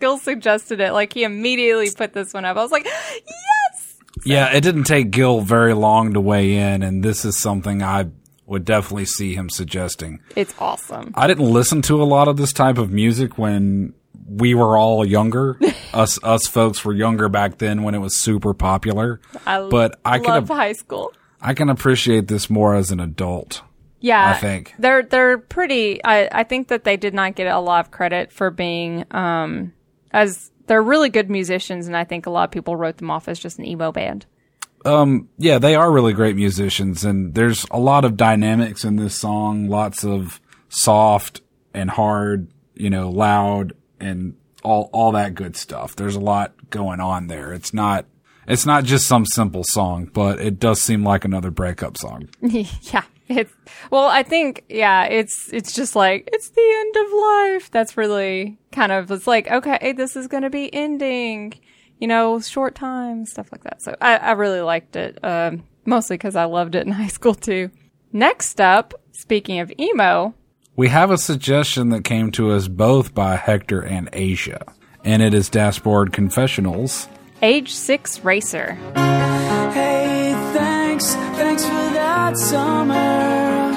Gil 0.00 0.18
suggested 0.18 0.80
it. 0.80 0.92
Like 0.92 1.12
he 1.12 1.24
immediately 1.24 1.90
put 1.90 2.12
this 2.12 2.32
one 2.32 2.44
up. 2.44 2.56
I 2.56 2.62
was 2.62 2.72
like, 2.72 2.84
yes! 2.84 3.96
Yeah, 4.24 4.52
it 4.54 4.62
didn't 4.62 4.84
take 4.84 5.10
Gil 5.10 5.40
very 5.40 5.74
long 5.74 6.14
to 6.14 6.20
weigh 6.20 6.56
in, 6.56 6.82
and 6.82 7.02
this 7.02 7.24
is 7.24 7.38
something 7.38 7.82
I 7.82 8.06
would 8.46 8.64
definitely 8.64 9.04
see 9.06 9.34
him 9.34 9.50
suggesting. 9.50 10.20
It's 10.36 10.54
awesome. 10.58 11.12
I 11.14 11.26
didn't 11.26 11.50
listen 11.52 11.82
to 11.82 12.02
a 12.02 12.04
lot 12.04 12.28
of 12.28 12.36
this 12.36 12.52
type 12.52 12.78
of 12.78 12.90
music 12.90 13.36
when 13.36 13.92
we 14.26 14.54
were 14.54 14.76
all 14.76 15.04
younger. 15.04 15.58
us 15.92 16.22
us 16.22 16.46
folks 16.46 16.84
were 16.84 16.92
younger 16.92 17.28
back 17.28 17.58
then 17.58 17.82
when 17.82 17.94
it 17.94 17.98
was 17.98 18.18
super 18.18 18.54
popular. 18.54 19.20
I 19.46 19.68
but 19.68 20.00
I 20.04 20.18
love 20.18 20.48
can 20.48 20.56
high 20.56 20.72
school. 20.72 21.12
I 21.40 21.54
can 21.54 21.68
appreciate 21.68 22.28
this 22.28 22.48
more 22.48 22.74
as 22.74 22.90
an 22.90 23.00
adult. 23.00 23.62
Yeah, 24.00 24.30
I 24.30 24.34
think. 24.34 24.74
they're 24.78 25.02
they're 25.02 25.38
pretty. 25.38 26.04
I 26.04 26.28
I 26.30 26.44
think 26.44 26.68
that 26.68 26.84
they 26.84 26.96
did 26.96 27.14
not 27.14 27.34
get 27.34 27.46
a 27.46 27.58
lot 27.58 27.86
of 27.86 27.90
credit 27.90 28.32
for 28.32 28.50
being 28.50 29.04
um 29.10 29.72
as 30.12 30.50
they're 30.66 30.82
really 30.82 31.08
good 31.08 31.30
musicians, 31.30 31.86
and 31.86 31.96
I 31.96 32.04
think 32.04 32.26
a 32.26 32.30
lot 32.30 32.44
of 32.44 32.50
people 32.50 32.76
wrote 32.76 32.98
them 32.98 33.10
off 33.10 33.28
as 33.28 33.38
just 33.38 33.58
an 33.58 33.66
emo 33.66 33.92
band. 33.92 34.26
Um, 34.84 35.28
yeah, 35.38 35.58
they 35.58 35.74
are 35.74 35.90
really 35.90 36.12
great 36.12 36.36
musicians, 36.36 37.04
and 37.04 37.34
there's 37.34 37.66
a 37.70 37.78
lot 37.78 38.04
of 38.04 38.16
dynamics 38.16 38.84
in 38.84 38.96
this 38.96 39.18
song. 39.18 39.68
Lots 39.68 40.04
of 40.04 40.40
soft 40.68 41.40
and 41.72 41.90
hard, 41.90 42.48
you 42.74 42.90
know, 42.90 43.08
loud 43.08 43.72
and 44.04 44.36
all 44.62 44.90
all 44.92 45.12
that 45.12 45.34
good 45.34 45.56
stuff. 45.56 45.94
There's 45.94 46.16
a 46.16 46.20
lot 46.20 46.70
going 46.70 47.00
on 47.00 47.28
there. 47.28 47.52
It's 47.52 47.72
not 47.72 48.06
it's 48.46 48.66
not 48.66 48.84
just 48.84 49.06
some 49.06 49.24
simple 49.26 49.64
song, 49.64 50.10
but 50.12 50.40
it 50.40 50.58
does 50.58 50.80
seem 50.80 51.04
like 51.04 51.24
another 51.24 51.50
breakup 51.50 51.96
song. 51.96 52.28
yeah, 52.40 53.04
it's 53.28 53.52
well, 53.90 54.06
I 54.06 54.22
think 54.22 54.64
yeah, 54.68 55.04
it's 55.04 55.52
it's 55.52 55.72
just 55.72 55.94
like 55.96 56.28
it's 56.32 56.50
the 56.50 56.74
end 56.76 56.96
of 56.96 57.12
life. 57.12 57.70
That's 57.70 57.96
really 57.96 58.58
kind 58.72 58.92
of 58.92 59.10
it's 59.10 59.26
like 59.26 59.50
okay, 59.50 59.92
this 59.92 60.16
is 60.16 60.26
gonna 60.26 60.50
be 60.50 60.72
ending. 60.74 61.54
You 61.98 62.08
know, 62.08 62.40
short 62.40 62.74
time 62.74 63.24
stuff 63.24 63.50
like 63.52 63.62
that. 63.64 63.80
So 63.80 63.96
I, 64.00 64.16
I 64.16 64.32
really 64.32 64.60
liked 64.60 64.96
it, 64.96 65.18
um, 65.24 65.62
mostly 65.86 66.16
because 66.16 66.34
I 66.36 66.44
loved 66.44 66.74
it 66.74 66.84
in 66.84 66.92
high 67.00 67.06
school 67.06 67.34
too. 67.34 67.70
Next 68.12 68.60
up, 68.60 68.94
speaking 69.12 69.60
of 69.60 69.72
emo, 69.78 70.34
We 70.76 70.88
have 70.88 71.12
a 71.12 71.18
suggestion 71.18 71.90
that 71.90 72.02
came 72.02 72.32
to 72.32 72.50
us 72.50 72.66
both 72.66 73.14
by 73.14 73.36
Hector 73.36 73.80
and 73.80 74.08
Asia, 74.12 74.66
and 75.04 75.22
it 75.22 75.32
is 75.32 75.48
Dashboard 75.48 76.12
Confessional's. 76.12 77.08
Age 77.42 77.72
Six 77.72 78.24
Racer. 78.24 78.72
Hey, 78.72 80.32
thanks, 80.52 81.14
thanks 81.14 81.64
for 81.64 81.70
that 81.70 82.36
summer. 82.36 83.70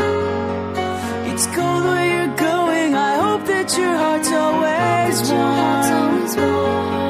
It's 1.32 1.46
cold 1.48 1.84
where 1.84 2.26
you're 2.26 2.36
going. 2.36 2.96
I 2.96 3.16
hope 3.16 3.46
that 3.46 3.78
your 3.78 3.96
heart's 3.96 4.32
always 4.32 5.32
always 5.32 6.36
warm. 6.36 7.07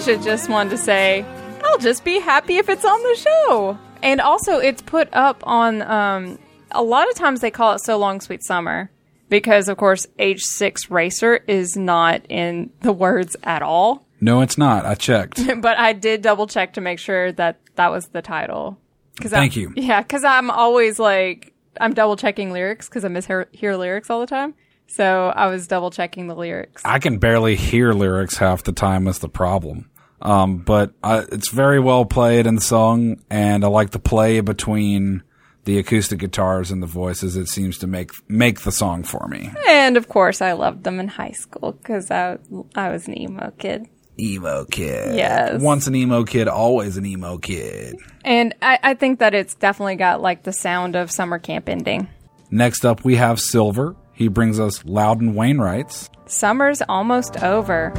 Asia 0.00 0.16
just 0.16 0.48
wanted 0.48 0.70
to 0.70 0.78
say, 0.78 1.26
I'll 1.62 1.76
just 1.76 2.04
be 2.04 2.20
happy 2.20 2.56
if 2.56 2.70
it's 2.70 2.86
on 2.86 3.02
the 3.02 3.16
show. 3.16 3.78
And 4.02 4.18
also, 4.18 4.56
it's 4.56 4.80
put 4.80 5.10
up 5.12 5.42
on, 5.46 5.82
um, 5.82 6.38
a 6.70 6.82
lot 6.82 7.10
of 7.10 7.16
times 7.16 7.42
they 7.42 7.50
call 7.50 7.74
it 7.74 7.80
So 7.80 7.98
Long 7.98 8.22
Sweet 8.22 8.42
Summer 8.42 8.90
because, 9.28 9.68
of 9.68 9.76
course, 9.76 10.06
Age 10.18 10.40
Six 10.40 10.90
Racer 10.90 11.40
is 11.46 11.76
not 11.76 12.22
in 12.30 12.70
the 12.80 12.94
words 12.94 13.36
at 13.42 13.60
all. 13.60 14.06
No, 14.22 14.40
it's 14.40 14.56
not. 14.56 14.86
I 14.86 14.94
checked. 14.94 15.38
but 15.60 15.76
I 15.76 15.92
did 15.92 16.22
double 16.22 16.46
check 16.46 16.72
to 16.74 16.80
make 16.80 16.98
sure 16.98 17.30
that 17.32 17.60
that 17.74 17.90
was 17.90 18.06
the 18.06 18.22
title. 18.22 18.78
Cause 19.20 19.32
Thank 19.32 19.54
I, 19.58 19.60
you. 19.60 19.74
Yeah, 19.76 20.00
because 20.00 20.24
I'm 20.24 20.50
always 20.50 20.98
like, 20.98 21.52
I'm 21.78 21.92
double 21.92 22.16
checking 22.16 22.52
lyrics 22.52 22.88
because 22.88 23.04
I 23.04 23.08
mishear 23.08 23.54
hear 23.54 23.76
lyrics 23.76 24.08
all 24.08 24.20
the 24.20 24.26
time. 24.26 24.54
So 24.90 25.32
I 25.34 25.46
was 25.46 25.68
double 25.68 25.90
checking 25.90 26.26
the 26.26 26.34
lyrics. 26.34 26.82
I 26.84 26.98
can 26.98 27.18
barely 27.18 27.54
hear 27.54 27.92
lyrics 27.92 28.36
half 28.36 28.64
the 28.64 28.72
time 28.72 29.06
is 29.06 29.20
the 29.20 29.28
problem. 29.28 29.88
Um, 30.20 30.58
but 30.58 30.92
uh, 31.02 31.24
it's 31.30 31.50
very 31.50 31.78
well 31.78 32.04
played 32.04 32.46
and 32.46 32.60
sung, 32.62 33.22
and 33.30 33.64
I 33.64 33.68
like 33.68 33.90
the 33.90 34.00
play 34.00 34.40
between 34.40 35.22
the 35.64 35.78
acoustic 35.78 36.18
guitars 36.18 36.70
and 36.70 36.82
the 36.82 36.88
voices. 36.88 37.36
It 37.36 37.46
seems 37.46 37.78
to 37.78 37.86
make 37.86 38.10
make 38.28 38.62
the 38.62 38.72
song 38.72 39.04
for 39.04 39.28
me. 39.28 39.50
And 39.68 39.96
of 39.96 40.08
course, 40.08 40.42
I 40.42 40.52
loved 40.52 40.82
them 40.84 40.98
in 40.98 41.08
high 41.08 41.32
school 41.32 41.72
because 41.72 42.10
I, 42.10 42.38
I 42.74 42.90
was 42.90 43.06
an 43.06 43.16
emo 43.18 43.52
kid. 43.58 43.86
Emo 44.18 44.64
kid. 44.64 45.14
Yes. 45.14 45.62
Once 45.62 45.86
an 45.86 45.94
emo 45.94 46.24
kid, 46.24 46.48
always 46.48 46.96
an 46.96 47.06
emo 47.06 47.38
kid. 47.38 47.96
And 48.24 48.54
I, 48.60 48.78
I 48.82 48.94
think 48.94 49.20
that 49.20 49.34
it's 49.34 49.54
definitely 49.54 49.96
got 49.96 50.20
like 50.20 50.42
the 50.42 50.52
sound 50.52 50.96
of 50.96 51.10
summer 51.10 51.38
camp 51.38 51.68
ending. 51.68 52.08
Next 52.50 52.84
up, 52.84 53.04
we 53.04 53.14
have 53.14 53.40
Silver. 53.40 53.94
He 54.20 54.28
brings 54.28 54.60
us 54.60 54.84
Loudon 54.84 55.34
Wainwright's. 55.34 56.10
Summer's 56.26 56.82
almost 56.90 57.42
over. 57.42 57.90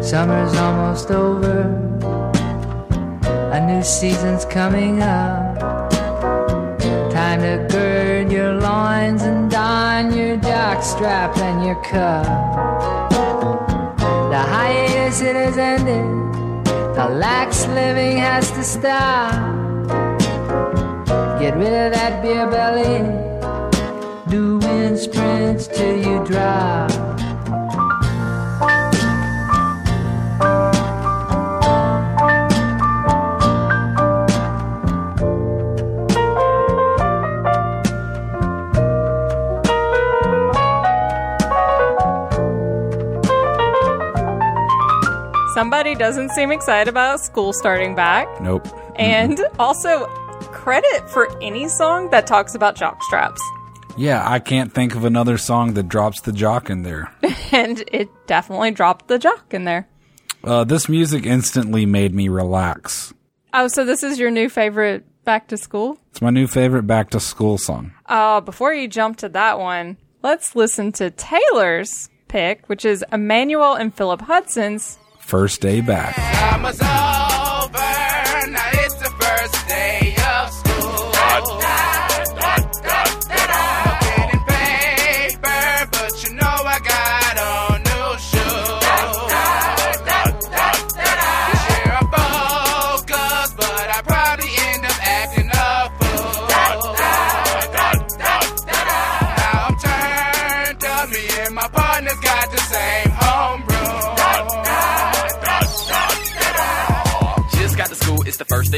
Summer's 0.00 0.56
almost 0.56 1.10
over. 1.10 1.62
A 3.52 3.66
new 3.66 3.82
season's 3.82 4.44
coming 4.44 5.02
up. 5.02 5.58
Time 7.10 7.40
to 7.40 7.66
gird 7.72 8.30
your 8.30 8.52
loins 8.54 9.22
and 9.22 9.50
don 9.50 10.16
your 10.16 10.36
jockstrap 10.36 11.36
and 11.38 11.66
your 11.66 11.82
cup. 11.82 12.24
The 14.30 14.38
hiatus 14.38 15.20
it 15.22 15.34
has 15.34 15.58
ended. 15.58 16.66
The 16.94 17.08
lax 17.16 17.66
living 17.66 18.16
has 18.18 18.48
to 18.52 18.62
stop. 18.62 19.32
Get 21.40 21.56
rid 21.56 21.72
of 21.72 21.92
that 21.94 22.22
beer 22.22 22.48
belly. 22.48 23.37
Do 24.98 25.04
sprints 25.04 25.68
till 25.68 25.96
you 25.96 26.24
drop. 26.24 26.90
Somebody 45.54 45.94
doesn't 45.94 46.30
seem 46.30 46.50
excited 46.50 46.88
about 46.88 47.20
school 47.20 47.52
starting 47.52 47.94
back. 47.94 48.26
Nope. 48.40 48.66
And 48.96 49.38
also, 49.60 50.06
credit 50.50 51.08
for 51.08 51.28
any 51.40 51.68
song 51.68 52.10
that 52.10 52.26
talks 52.26 52.56
about 52.56 52.74
jock 52.74 53.00
straps. 53.04 53.40
Yeah, 53.98 54.22
I 54.24 54.38
can't 54.38 54.72
think 54.72 54.94
of 54.94 55.04
another 55.04 55.36
song 55.38 55.74
that 55.74 55.88
drops 55.88 56.20
the 56.20 56.32
jock 56.32 56.70
in 56.70 56.82
there. 56.82 57.12
And 57.50 57.82
it 57.90 58.10
definitely 58.26 58.72
dropped 58.72 59.08
the 59.08 59.18
jock 59.18 59.54
in 59.54 59.64
there. 59.64 59.88
Uh, 60.44 60.64
this 60.64 60.86
music 60.86 61.24
instantly 61.24 61.86
made 61.86 62.14
me 62.14 62.28
relax. 62.28 63.14
Oh, 63.54 63.68
so 63.68 63.86
this 63.86 64.02
is 64.02 64.18
your 64.18 64.30
new 64.30 64.50
favorite 64.50 65.06
back 65.24 65.48
to 65.48 65.56
school? 65.56 65.98
It's 66.10 66.20
my 66.20 66.28
new 66.28 66.46
favorite 66.46 66.82
back 66.82 67.08
to 67.10 67.20
school 67.20 67.56
song. 67.56 67.92
Uh, 68.04 68.42
before 68.42 68.74
you 68.74 68.86
jump 68.86 69.16
to 69.18 69.30
that 69.30 69.58
one, 69.58 69.96
let's 70.22 70.54
listen 70.54 70.92
to 70.92 71.10
Taylor's 71.10 72.10
pick, 72.28 72.68
which 72.68 72.84
is 72.84 73.02
Emmanuel 73.10 73.72
and 73.74 73.94
Philip 73.94 74.20
Hudson's 74.20 74.98
First 75.20 75.60
day 75.60 75.80
back. 75.82 76.16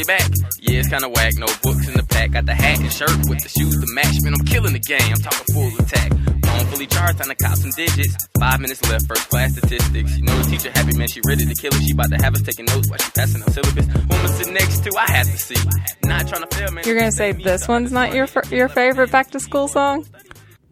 It's 0.00 0.08
the 0.08 0.12
first 0.12 0.30
day 0.30 0.48
back. 0.48 0.60
Yeah, 0.60 0.80
it's 0.80 0.88
kinda 0.88 1.08
whack, 1.08 1.32
no 1.36 1.46
books 1.62 1.88
in 1.88 1.94
the 1.94 2.04
pack. 2.08 2.32
Got 2.32 2.46
the 2.46 2.54
hat 2.54 2.80
and 2.80 2.92
shirt 2.92 3.16
with 3.28 3.42
the 3.42 3.48
shoes 3.48 3.76
to 3.76 3.86
match. 3.94 4.20
Man, 4.22 4.34
I'm 4.38 4.46
killing 4.46 4.72
the 4.72 4.80
game, 4.80 5.02
I'm 5.02 5.20
talking 5.20 5.46
full 5.52 5.72
attack. 5.78 6.10
Phone 6.10 6.66
fully 6.66 6.86
charged, 6.86 7.18
time 7.18 7.28
to 7.28 7.34
cop 7.36 7.56
some 7.56 7.70
digits. 7.76 8.16
Five 8.38 8.60
minutes 8.60 8.82
left, 8.90 9.06
first 9.06 9.28
class 9.28 9.52
statistics. 9.52 10.16
You 10.16 10.24
know 10.24 10.36
the 10.38 10.50
teacher 10.50 10.70
happy, 10.74 10.96
man, 10.96 11.08
she 11.08 11.20
ready 11.26 11.44
to 11.46 11.54
kill 11.54 11.72
it. 11.74 11.82
She 11.82 11.92
about 11.92 12.10
to 12.10 12.16
have 12.22 12.34
us 12.34 12.42
taking 12.42 12.64
notes 12.66 12.88
while 12.88 12.98
she 12.98 13.10
passing 13.12 13.40
her 13.42 13.50
syllabus. 13.50 13.86
Woman 13.86 14.28
sit 14.28 14.52
next 14.52 14.84
to, 14.84 14.90
I 14.98 15.10
have 15.12 15.26
to 15.26 15.38
see. 15.38 15.60
Not 16.04 16.28
trying 16.28 16.42
to 16.42 16.54
fail, 16.54 16.70
man. 16.72 16.84
You're 16.86 16.98
gonna 16.98 17.12
say 17.12 17.32
this 17.32 17.68
one's 17.68 17.92
not 17.92 18.14
your 18.14 18.28
your 18.50 18.68
favorite 18.68 19.10
back 19.10 19.30
to 19.32 19.40
school 19.40 19.68
song? 19.68 20.06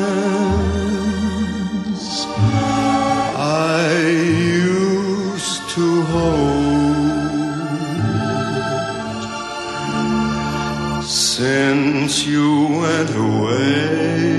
went 12.96 13.10
away, 13.10 14.38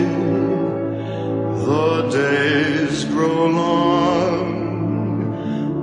the 1.65 2.09
days 2.09 3.05
grow 3.05 3.45
long 3.45 4.47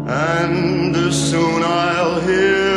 and 0.08 1.14
soon 1.14 1.62
I'll 1.62 2.20
hear. 2.20 2.74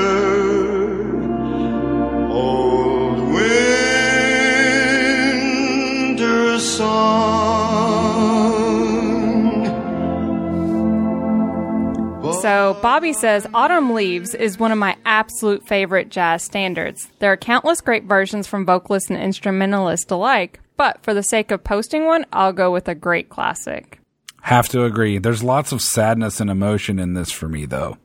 So, 12.47 12.77
Bobby 12.81 13.11
says 13.11 13.45
Autumn 13.53 13.93
Leaves 13.93 14.33
is 14.33 14.57
one 14.57 14.71
of 14.71 14.77
my 14.77 14.95
absolute 15.07 15.65
favorite 15.65 16.09
jazz 16.09 16.43
standards. 16.43 17.09
There 17.19 17.31
are 17.31 17.37
countless 17.37 17.81
great 17.81 18.03
versions 18.03 18.45
from 18.45 18.65
vocalists 18.65 19.09
and 19.09 19.19
instrumentalists 19.19 20.11
alike, 20.11 20.59
but 20.75 21.01
for 21.01 21.15
the 21.15 21.23
sake 21.23 21.49
of 21.49 21.63
posting 21.63 22.05
one, 22.05 22.25
I'll 22.31 22.53
go 22.53 22.71
with 22.71 22.87
a 22.87 22.93
great 22.93 23.29
classic. 23.29 23.99
Have 24.41 24.69
to 24.69 24.83
agree. 24.83 25.17
There's 25.17 25.43
lots 25.43 25.71
of 25.71 25.81
sadness 25.81 26.39
and 26.39 26.49
emotion 26.49 26.99
in 26.99 27.13
this 27.13 27.31
for 27.31 27.47
me, 27.47 27.65
though. 27.65 27.97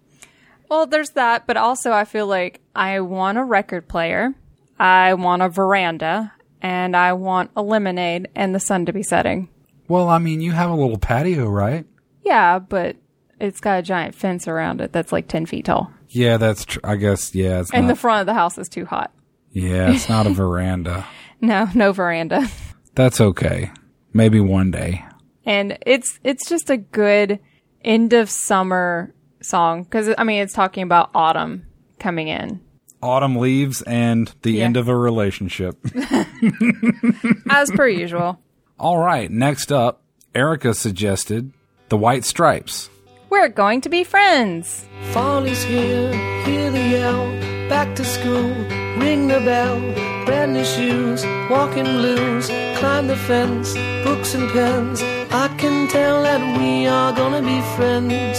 Well, 0.71 0.87
there's 0.87 1.11
that, 1.11 1.47
but 1.47 1.59
also 1.59 1.93
I 1.93 2.05
feel 2.05 2.27
like 2.27 2.61
I 2.75 3.01
want 3.01 3.37
a 3.37 3.45
record 3.45 3.89
player, 3.89 4.35
I 4.79 5.15
want 5.15 5.43
a 5.43 5.49
veranda, 5.49 6.33
and 6.63 6.97
I 6.97 7.13
want 7.13 7.51
a 7.57 7.63
lemonade 7.63 8.29
and 8.35 8.55
the 8.55 8.61
sun 8.61 8.87
to 8.87 8.93
be 8.93 9.03
setting. 9.03 9.49
Well, 9.89 10.09
I 10.09 10.19
mean, 10.19 10.41
you 10.41 10.53
have 10.53 10.71
a 10.71 10.75
little 10.75 10.99
patio, 10.99 11.49
right? 11.49 11.85
Yeah, 12.25 12.61
but 12.61 12.97
it's 13.41 13.61
got 13.61 13.81
a 13.81 13.83
giant 13.83 14.15
fence 14.15 14.47
around 14.47 14.81
it 14.81 14.93
that's 14.93 15.13
like 15.13 15.29
10 15.29 15.47
feet 15.47 15.67
tall. 15.67 15.93
Yeah, 16.15 16.37
that's 16.37 16.65
true. 16.65 16.81
I 16.85 16.97
guess, 16.97 17.35
yeah. 17.35 17.61
It's 17.61 17.71
And 17.73 17.87
not, 17.87 17.95
the 17.95 17.99
front 18.01 18.21
of 18.21 18.27
the 18.27 18.35
house 18.35 18.59
is 18.59 18.69
too 18.69 18.85
hot. 18.85 19.13
yeah, 19.53 19.93
it's 19.93 20.09
not 20.09 20.27
a 20.27 20.31
veranda. 20.35 21.07
No, 21.41 21.69
no 21.75 21.93
veranda. 21.93 22.47
That's 22.95 23.21
okay. 23.21 23.71
Maybe 24.13 24.39
one 24.41 24.71
day. 24.71 25.05
and 25.47 25.79
it's 25.87 26.21
it's 26.23 26.49
just 26.49 26.69
a 26.71 26.77
good 26.77 27.41
end 27.83 28.13
of 28.13 28.29
summer 28.31 29.13
song 29.41 29.83
because 29.85 30.15
I 30.19 30.23
mean 30.25 30.41
it's 30.43 30.53
talking 30.53 30.83
about 30.85 31.11
autumn 31.15 31.67
coming 31.99 32.29
in 32.29 32.61
Autumn 33.03 33.35
leaves 33.37 33.83
and 33.83 34.33
the 34.43 34.53
Yeah. 34.53 34.65
end 34.67 34.77
of 34.77 34.87
a 34.89 34.97
relationship. 34.97 35.77
as 37.51 37.71
per 37.73 37.89
usual. 37.89 38.39
All 38.79 38.99
right, 38.99 39.31
next 39.31 39.73
up, 39.73 40.03
Erica 40.35 40.75
suggested 40.75 41.53
The 41.89 41.97
White 41.97 42.25
Stripes. 42.25 42.89
We're 43.33 43.49
going 43.49 43.81
to 43.81 43.89
be 43.89 44.05
friends. 44.05 44.87
Fall 45.13 45.47
is 45.47 45.65
here, 45.65 46.13
hear 46.45 46.71
the 46.71 46.87
yell. 46.97 47.25
Back 47.67 47.97
to 47.97 48.05
school, 48.05 48.53
ring 49.01 49.27
the 49.27 49.41
bell. 49.41 49.81
Brand 50.27 50.53
new 50.53 50.67
shoes, 50.67 51.25
walking 51.49 51.87
blues. 51.99 52.49
Climb 52.77 53.07
the 53.07 53.17
fence, 53.17 53.73
books 54.05 54.35
and 54.35 54.51
pens. 54.51 55.01
I 55.33 55.49
can 55.57 55.89
tell 55.89 56.23
that 56.25 56.43
we 56.59 56.87
are 56.87 57.15
gonna 57.15 57.41
be 57.41 57.59
friends. 57.75 58.39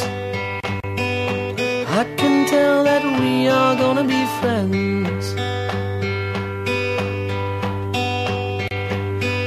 I 1.99 2.03
can 2.15 2.45
tell 2.47 2.83
that 2.83 3.03
we 3.19 3.47
are 3.49 3.75
gonna 3.75 4.03
be 4.03 4.23
friends. 4.41 5.23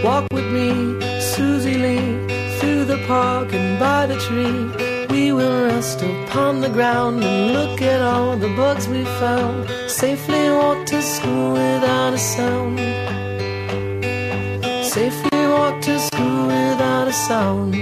Walk 0.05 0.27
with 0.33 0.49
me, 0.57 0.71
Susie 1.21 1.79
Lee, 1.85 2.59
through 2.59 2.85
the 2.85 2.99
park 3.07 3.53
and 3.53 3.79
by 3.79 4.07
the 4.07 4.19
tree. 4.27 4.86
Will 5.37 5.67
rest 5.67 6.01
upon 6.01 6.63
the 6.63 6.71
ground 6.71 7.23
and 7.23 7.53
look 7.53 7.83
at 7.83 8.01
all 8.01 8.39
the 8.39 8.49
bugs 8.57 8.89
we 8.89 9.05
found. 9.21 9.69
Safely 9.87 10.49
walk 10.49 10.87
to 10.87 11.03
school 11.03 11.53
without 11.53 12.15
a 12.15 12.19
sound. 12.19 12.79
Safely 14.83 15.43
walk 15.55 15.83
to 15.83 15.99
school 15.99 16.47
without 16.47 17.09
a 17.09 17.13
sound. 17.13 17.75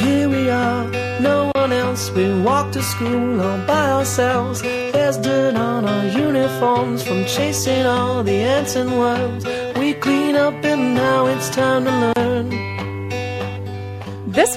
Here 0.00 0.28
we 0.28 0.50
are, 0.50 0.84
no 1.20 1.52
one 1.54 1.72
else. 1.72 2.10
We 2.10 2.42
walk 2.42 2.72
to 2.72 2.82
school 2.82 3.40
all 3.40 3.60
by 3.64 3.92
ourselves. 3.92 4.60
There's 4.62 5.18
dirt 5.18 5.54
on 5.54 5.84
our 5.84 6.06
uniforms 6.26 7.04
from 7.06 7.24
chasing 7.26 7.86
all 7.86 8.24
the 8.24 8.38
ants 8.56 8.74
and 8.74 8.90
worms. 8.98 9.44
We 9.78 9.94
clean 9.94 10.34
up 10.34 10.64
and 10.64 10.96
now 10.96 11.26
it's 11.26 11.48
time 11.50 11.84
to 11.84 11.92
learn. 11.92 12.17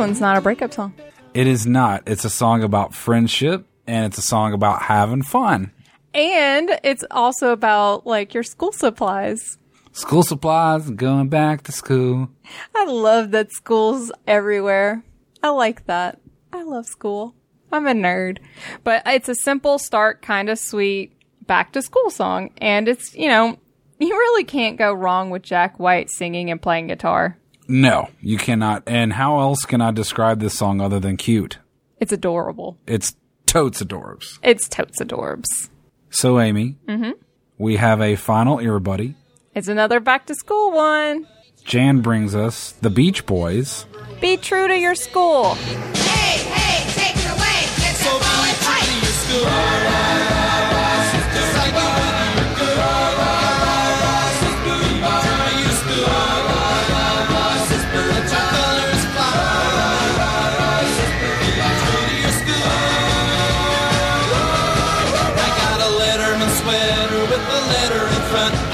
This 0.01 0.07
one's 0.07 0.21
not 0.21 0.35
a 0.35 0.41
breakup 0.41 0.73
song. 0.73 0.95
It 1.35 1.45
is 1.45 1.67
not. 1.67 2.01
It's 2.07 2.25
a 2.25 2.29
song 2.31 2.63
about 2.63 2.95
friendship 2.95 3.67
and 3.85 4.03
it's 4.07 4.17
a 4.17 4.23
song 4.23 4.51
about 4.51 4.81
having 4.81 5.21
fun. 5.21 5.71
And 6.15 6.71
it's 6.83 7.03
also 7.11 7.51
about 7.51 8.07
like 8.07 8.33
your 8.33 8.41
school 8.41 8.71
supplies. 8.71 9.59
School 9.91 10.23
supplies, 10.23 10.89
going 10.89 11.29
back 11.29 11.61
to 11.65 11.71
school. 11.71 12.31
I 12.75 12.85
love 12.85 13.29
that 13.29 13.51
school's 13.51 14.11
everywhere. 14.25 15.03
I 15.43 15.49
like 15.49 15.85
that. 15.85 16.19
I 16.51 16.63
love 16.63 16.87
school. 16.87 17.35
I'm 17.71 17.85
a 17.85 17.93
nerd. 17.93 18.39
But 18.83 19.03
it's 19.05 19.29
a 19.29 19.35
simple 19.35 19.77
start, 19.77 20.23
kind 20.23 20.49
of 20.49 20.57
sweet 20.57 21.13
back 21.45 21.73
to 21.73 21.81
school 21.83 22.09
song. 22.09 22.49
And 22.57 22.87
it's, 22.87 23.13
you 23.13 23.27
know, 23.27 23.55
you 23.99 24.09
really 24.09 24.45
can't 24.45 24.79
go 24.79 24.93
wrong 24.93 25.29
with 25.29 25.43
Jack 25.43 25.77
White 25.77 26.09
singing 26.09 26.49
and 26.49 26.59
playing 26.59 26.87
guitar. 26.87 27.37
No, 27.71 28.09
you 28.19 28.37
cannot. 28.37 28.83
And 28.85 29.13
how 29.13 29.39
else 29.39 29.63
can 29.63 29.79
I 29.79 29.91
describe 29.91 30.39
this 30.41 30.53
song 30.57 30.81
other 30.81 30.99
than 30.99 31.15
cute? 31.15 31.57
It's 31.99 32.11
adorable. 32.11 32.77
It's 32.85 33.15
totes 33.45 33.81
adorbs. 33.81 34.39
It's 34.43 34.67
totes 34.67 34.99
adorbs. 35.01 35.69
So, 36.09 36.39
Amy, 36.39 36.75
Mhm. 36.87 37.13
we 37.57 37.77
have 37.77 38.01
a 38.01 38.17
final 38.17 38.59
ear 38.59 38.79
buddy. 38.79 39.15
It's 39.55 39.69
another 39.69 40.01
back 40.01 40.25
to 40.25 40.35
school 40.35 40.71
one. 40.73 41.25
Jan 41.63 42.01
brings 42.01 42.35
us 42.35 42.73
the 42.81 42.89
Beach 42.89 43.25
Boys. 43.25 43.85
Be 44.19 44.35
true 44.35 44.67
to 44.67 44.77
your 44.77 44.95
school. 44.95 45.53
Hey, 45.53 46.39
hey, 46.43 46.70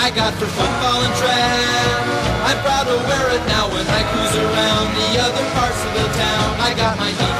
I 0.07 0.09
got 0.09 0.33
for 0.35 0.47
football 0.47 1.03
and 1.03 1.13
track. 1.19 1.99
I'm 2.47 2.55
proud 2.63 2.87
to 2.87 2.95
wear 2.95 3.27
it 3.35 3.43
now 3.51 3.67
when 3.67 3.83
I 3.83 4.01
cruise 4.07 4.39
around 4.39 4.87
the 4.95 5.19
other 5.19 5.43
parts 5.51 5.83
of 5.83 5.91
the 5.99 6.07
town. 6.15 6.47
I 6.63 6.71
got 6.79 6.95
my 6.97 7.11
decal 7.11 7.36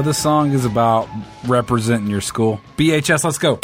So, 0.00 0.04
this 0.04 0.16
song 0.16 0.52
is 0.52 0.64
about 0.64 1.10
representing 1.44 2.08
your 2.08 2.22
school. 2.22 2.58
BHS, 2.78 3.22
let's 3.22 3.36
go. 3.36 3.60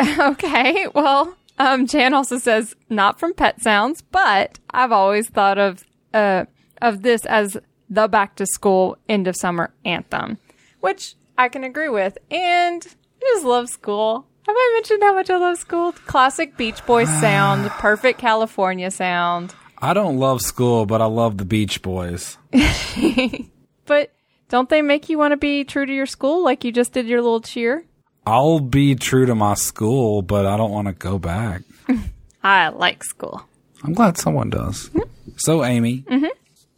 okay, 0.32 0.88
well, 0.96 1.36
Um, 1.60 1.86
Jan 1.86 2.12
also 2.12 2.38
says 2.38 2.74
not 2.90 3.20
from 3.20 3.34
Pet 3.34 3.62
Sounds, 3.62 4.02
but 4.02 4.58
I've 4.70 4.90
always 4.90 5.28
thought 5.28 5.56
of 5.56 5.84
uh 6.12 6.46
of 6.82 7.02
this 7.02 7.24
as 7.26 7.56
the 7.88 8.08
back 8.08 8.34
to 8.34 8.46
school 8.46 8.98
end 9.08 9.28
of 9.28 9.36
summer 9.36 9.72
anthem, 9.84 10.38
which 10.80 11.14
I 11.38 11.48
can 11.48 11.62
agree 11.62 11.88
with. 11.88 12.18
And 12.32 12.84
I 13.22 13.34
just 13.34 13.44
love 13.44 13.68
school. 13.68 14.26
Have 14.48 14.56
I 14.58 14.70
mentioned 14.74 15.04
how 15.04 15.14
much 15.14 15.30
I 15.30 15.36
love 15.36 15.58
school? 15.58 15.92
Classic 15.92 16.56
Beach 16.56 16.84
Boys 16.84 17.08
sound, 17.20 17.70
perfect 17.78 18.18
California 18.18 18.90
sound. 18.90 19.54
I 19.78 19.94
don't 19.94 20.18
love 20.18 20.40
school, 20.42 20.84
but 20.84 21.00
I 21.00 21.04
love 21.06 21.38
the 21.38 21.44
Beach 21.44 21.80
Boys. 21.80 22.38
But 23.86 24.12
don't 24.48 24.68
they 24.68 24.82
make 24.82 25.08
you 25.08 25.18
want 25.18 25.32
to 25.32 25.36
be 25.36 25.64
true 25.64 25.86
to 25.86 25.92
your 25.92 26.06
school 26.06 26.44
like 26.44 26.64
you 26.64 26.72
just 26.72 26.92
did 26.92 27.06
your 27.06 27.22
little 27.22 27.40
cheer? 27.40 27.84
I'll 28.26 28.60
be 28.60 28.94
true 28.94 29.26
to 29.26 29.34
my 29.34 29.54
school, 29.54 30.22
but 30.22 30.46
I 30.46 30.56
don't 30.56 30.70
want 30.70 30.88
to 30.88 30.94
go 30.94 31.18
back. 31.18 31.62
I 32.42 32.68
like 32.68 33.04
school. 33.04 33.46
I'm 33.82 33.92
glad 33.92 34.16
someone 34.16 34.50
does. 34.50 34.90
So, 35.36 35.64
Amy, 35.64 36.04
mm-hmm. 36.08 36.26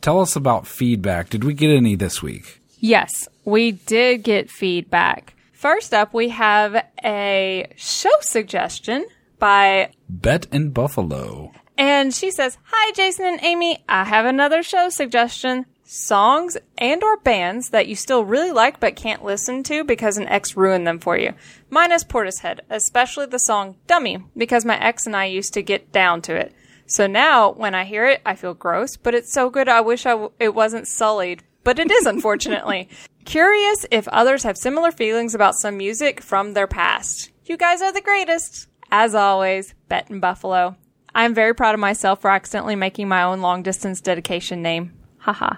tell 0.01 0.21
us 0.21 0.35
about 0.35 0.67
feedback. 0.67 1.29
Did 1.31 1.45
we 1.45 1.55
get 1.55 1.71
any 1.71 1.95
this 1.95 2.23
week? 2.23 2.61
Yes, 2.81 3.29
we 3.45 3.73
did 3.73 4.23
get 4.23 4.51
feedback. 4.51 5.35
First 5.53 5.95
up, 5.95 6.13
we 6.13 6.31
have 6.31 6.85
a 7.05 7.67
show 7.77 8.11
suggestion 8.21 9.07
by, 9.39 9.91
Bet 10.09 10.47
in 10.53 10.71
Buffalo. 10.71 11.53
and 11.79 12.13
she 12.15 12.31
says, 12.31 12.59
Hi, 12.65 12.93
Jason 12.93 13.27
and 13.27 13.43
Amy. 13.43 13.85
I 13.89 14.05
have 14.05 14.27
another 14.27 14.63
show 14.63 14.89
suggestion. 14.89 15.67
Songs 15.89 16.57
and 16.79 17.01
or 17.05 17.17
bands 17.19 17.71
that 17.71 17.87
you 17.87 17.95
still 17.95 18.25
really 18.25 18.51
like 18.51 18.81
but 18.81 18.97
can't 18.97 19.25
listen 19.25 19.63
to 19.63 19.85
because 19.85 20.19
an 20.19 20.27
ex 20.27 20.57
ruined 20.57 20.85
them 20.85 20.99
for 20.99 21.17
you. 21.17 21.33
Minus 21.71 22.03
Portishead, 22.03 22.59
especially 22.69 23.27
the 23.27 23.39
song 23.39 23.77
Dummy, 23.87 24.25
because 24.37 24.65
my 24.65 24.77
ex 24.83 25.07
and 25.07 25.15
I 25.15 25.27
used 25.27 25.55
to 25.55 25.63
get 25.63 25.93
down 25.93 26.23
to 26.23 26.35
it. 26.35 26.53
So 26.87 27.07
now, 27.07 27.53
when 27.53 27.77
I 27.77 27.85
hear 27.85 28.05
it, 28.05 28.21
I 28.27 28.35
feel 28.35 28.53
gross, 28.53 28.97
but 28.97 29.15
it's 29.15 29.33
so 29.33 29.49
good 29.49 29.69
I 29.69 29.81
wish 29.81 30.07
I 30.07 30.11
w- 30.11 30.33
it 30.41 30.57
wasn't 30.57 30.89
sullied. 30.89 31.45
But 31.63 31.79
it 31.79 31.89
is, 31.93 32.05
unfortunately. 32.07 32.89
Curious 33.25 33.87
if 33.93 34.09
others 34.09 34.43
have 34.43 34.59
similar 34.59 34.91
feelings 34.91 35.37
about 35.37 35.55
some 35.55 35.77
music 35.77 36.21
from 36.21 36.55
their 36.55 36.67
past. 36.67 37.31
You 37.45 37.57
guys 37.57 37.81
are 37.81 37.93
the 37.93 38.01
greatest. 38.01 38.67
As 38.91 39.15
always, 39.15 39.73
Bet 39.89 40.11
and 40.11 40.21
Buffalo. 40.21 40.75
I'm 41.15 41.33
very 41.33 41.55
proud 41.55 41.75
of 41.75 41.81
myself 41.81 42.23
for 42.23 42.31
accidentally 42.31 42.75
making 42.75 43.07
my 43.07 43.23
own 43.23 43.41
long 43.41 43.63
distance 43.63 44.01
dedication 44.01 44.63
name. 44.63 44.93
Haha. 45.27 45.57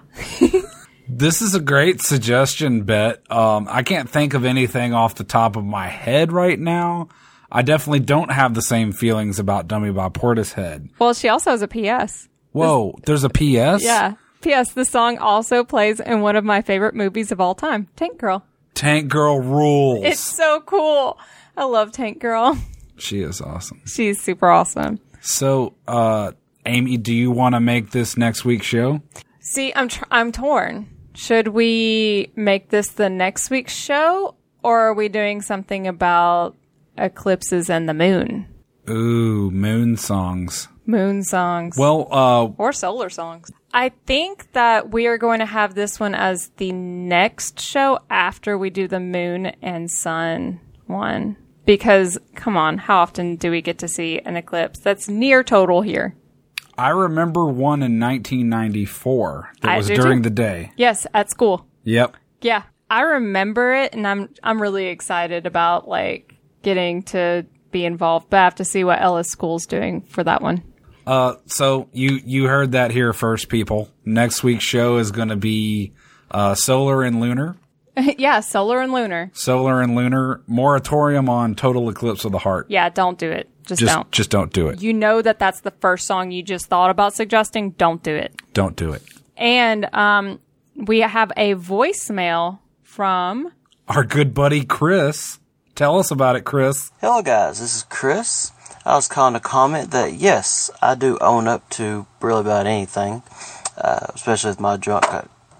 This 1.10 1.40
is 1.42 1.54
a 1.54 1.60
great 1.60 2.00
suggestion, 2.02 2.82
Bet. 2.84 3.22
Um, 3.30 3.66
I 3.70 3.82
can't 3.82 4.08
think 4.08 4.34
of 4.34 4.44
anything 4.44 4.92
off 4.94 5.14
the 5.14 5.24
top 5.24 5.56
of 5.56 5.64
my 5.64 5.88
head 5.88 6.32
right 6.32 6.58
now. 6.58 7.08
I 7.50 7.62
definitely 7.62 8.00
don't 8.00 8.30
have 8.30 8.54
the 8.54 8.62
same 8.62 8.92
feelings 8.92 9.38
about 9.38 9.68
Dummy 9.68 9.90
by 9.90 10.08
Portishead. 10.10 10.90
Well, 10.98 11.14
she 11.14 11.28
also 11.28 11.50
has 11.50 11.62
a 11.62 11.68
PS. 11.68 12.28
Whoa, 12.52 12.94
there's 13.04 13.24
a 13.24 13.30
PS? 13.30 13.82
Yeah. 13.84 14.14
P.S. 14.40 14.72
The 14.72 14.84
song 14.84 15.18
also 15.18 15.64
plays 15.64 15.98
in 16.00 16.20
one 16.20 16.36
of 16.36 16.44
my 16.44 16.62
favorite 16.62 16.94
movies 16.94 17.32
of 17.32 17.40
all 17.40 17.54
time, 17.54 17.88
Tank 17.96 18.18
Girl. 18.18 18.44
Tank 18.74 19.08
Girl 19.08 19.40
rules. 19.40 20.04
It's 20.04 20.20
so 20.20 20.60
cool. 20.60 21.18
I 21.56 21.64
love 21.64 21.90
Tank 21.92 22.20
Girl. 22.20 22.56
she 22.98 23.20
is 23.20 23.40
awesome. 23.40 23.80
She's 23.86 24.20
super 24.22 24.48
awesome. 24.48 25.00
So, 25.20 25.74
uh, 25.86 26.32
Amy, 26.66 26.96
do 26.98 27.12
you 27.14 27.30
want 27.30 27.54
to 27.54 27.60
make 27.60 27.90
this 27.90 28.16
next 28.16 28.44
week's 28.44 28.66
show? 28.66 29.02
See, 29.50 29.72
I'm 29.74 29.88
tr- 29.88 30.04
I'm 30.10 30.30
torn. 30.30 30.88
Should 31.14 31.48
we 31.48 32.30
make 32.36 32.68
this 32.68 32.88
the 32.88 33.08
next 33.08 33.48
week's 33.48 33.74
show, 33.74 34.34
or 34.62 34.80
are 34.80 34.94
we 34.94 35.08
doing 35.08 35.40
something 35.40 35.86
about 35.86 36.54
eclipses 36.98 37.70
and 37.70 37.88
the 37.88 37.94
moon? 37.94 38.46
Ooh, 38.90 39.50
moon 39.50 39.96
songs. 39.96 40.68
Moon 40.84 41.22
songs. 41.22 41.78
Well, 41.78 42.08
uh, 42.12 42.44
or 42.58 42.74
solar 42.74 43.08
songs. 43.08 43.50
I 43.72 43.88
think 44.04 44.52
that 44.52 44.90
we 44.90 45.06
are 45.06 45.16
going 45.16 45.38
to 45.38 45.46
have 45.46 45.74
this 45.74 45.98
one 45.98 46.14
as 46.14 46.50
the 46.58 46.72
next 46.72 47.58
show 47.58 48.00
after 48.10 48.58
we 48.58 48.68
do 48.68 48.86
the 48.86 49.00
moon 49.00 49.46
and 49.62 49.90
sun 49.90 50.60
one. 50.86 51.38
Because, 51.64 52.18
come 52.34 52.58
on, 52.58 52.76
how 52.76 52.98
often 52.98 53.36
do 53.36 53.50
we 53.50 53.62
get 53.62 53.78
to 53.78 53.88
see 53.88 54.18
an 54.20 54.36
eclipse? 54.36 54.78
That's 54.78 55.08
near 55.08 55.42
total 55.42 55.80
here. 55.80 56.14
I 56.78 56.90
remember 56.90 57.44
one 57.46 57.82
in 57.82 57.98
1994 57.98 59.52
that 59.62 59.70
I 59.70 59.76
was 59.78 59.88
during 59.88 60.22
too. 60.22 60.28
the 60.28 60.34
day. 60.34 60.72
Yes, 60.76 61.06
at 61.12 61.28
school. 61.28 61.66
Yep. 61.82 62.16
Yeah, 62.40 62.62
I 62.88 63.02
remember 63.02 63.74
it, 63.74 63.94
and 63.94 64.06
I'm 64.06 64.28
I'm 64.42 64.62
really 64.62 64.86
excited 64.86 65.44
about 65.46 65.88
like 65.88 66.34
getting 66.62 67.02
to 67.04 67.46
be 67.72 67.84
involved. 67.84 68.30
But 68.30 68.38
I 68.38 68.44
have 68.44 68.54
to 68.56 68.64
see 68.64 68.84
what 68.84 69.00
Ella's 69.00 69.28
School's 69.28 69.66
doing 69.66 70.02
for 70.02 70.22
that 70.22 70.40
one. 70.40 70.62
Uh, 71.06 71.34
so 71.46 71.88
you 71.92 72.20
you 72.24 72.44
heard 72.44 72.72
that 72.72 72.92
here 72.92 73.12
first, 73.12 73.48
people. 73.48 73.90
Next 74.04 74.44
week's 74.44 74.64
show 74.64 74.98
is 74.98 75.10
going 75.10 75.28
to 75.28 75.36
be 75.36 75.94
uh, 76.30 76.54
solar 76.54 77.02
and 77.02 77.20
lunar. 77.20 77.56
yeah, 78.18 78.40
solar 78.40 78.80
and 78.80 78.92
lunar. 78.92 79.30
Solar 79.34 79.80
and 79.80 79.96
lunar 79.96 80.42
moratorium 80.46 81.28
on 81.28 81.54
total 81.54 81.88
eclipse 81.88 82.24
of 82.24 82.32
the 82.32 82.38
heart. 82.38 82.66
Yeah, 82.70 82.88
don't 82.88 83.18
do 83.18 83.30
it. 83.30 83.50
Just, 83.68 83.80
Just 83.80 83.94
don't. 83.94 84.10
just 84.10 84.30
don't 84.30 84.52
do 84.52 84.68
it. 84.68 84.80
You 84.80 84.94
know 84.94 85.20
that 85.20 85.38
that's 85.38 85.60
the 85.60 85.70
first 85.72 86.06
song 86.06 86.30
you 86.30 86.42
just 86.42 86.66
thought 86.66 86.88
about 86.90 87.14
suggesting. 87.14 87.72
Don't 87.72 88.02
do 88.02 88.14
it. 88.14 88.32
Don't 88.54 88.74
do 88.76 88.92
it. 88.92 89.02
And 89.36 89.94
um, 89.94 90.40
we 90.74 91.00
have 91.00 91.30
a 91.36 91.54
voicemail 91.54 92.60
from. 92.82 93.52
Our 93.86 94.04
good 94.04 94.32
buddy 94.32 94.64
Chris. 94.64 95.38
Tell 95.74 95.98
us 95.98 96.10
about 96.10 96.34
it, 96.34 96.44
Chris. 96.44 96.90
Hello, 97.00 97.20
guys. 97.22 97.60
This 97.60 97.76
is 97.76 97.82
Chris. 97.84 98.52
I 98.86 98.94
was 98.94 99.06
calling 99.06 99.34
to 99.34 99.40
comment 99.40 99.90
that 99.90 100.14
yes, 100.14 100.70
I 100.80 100.94
do 100.94 101.18
own 101.20 101.46
up 101.46 101.68
to 101.70 102.06
really 102.22 102.40
about 102.40 102.66
anything, 102.66 103.22
uh, 103.76 104.06
especially 104.14 104.50
with 104.50 104.60
my 104.60 104.78
drunk 104.78 105.04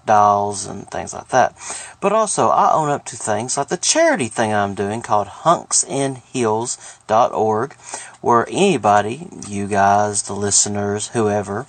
dolls 0.09 0.65
and 0.65 0.89
things 0.89 1.13
like 1.13 1.27
that. 1.27 1.53
But 2.01 2.11
also, 2.11 2.47
I 2.47 2.73
own 2.73 2.89
up 2.89 3.05
to 3.05 3.15
things 3.15 3.55
like 3.55 3.67
the 3.67 3.77
charity 3.77 4.27
thing 4.27 4.51
I'm 4.51 4.73
doing 4.73 5.03
called 5.03 5.27
hunksinheels.org, 5.27 7.73
where 8.21 8.47
anybody, 8.49 9.27
you 9.47 9.67
guys, 9.67 10.23
the 10.23 10.33
listeners, 10.33 11.09
whoever, 11.09 11.67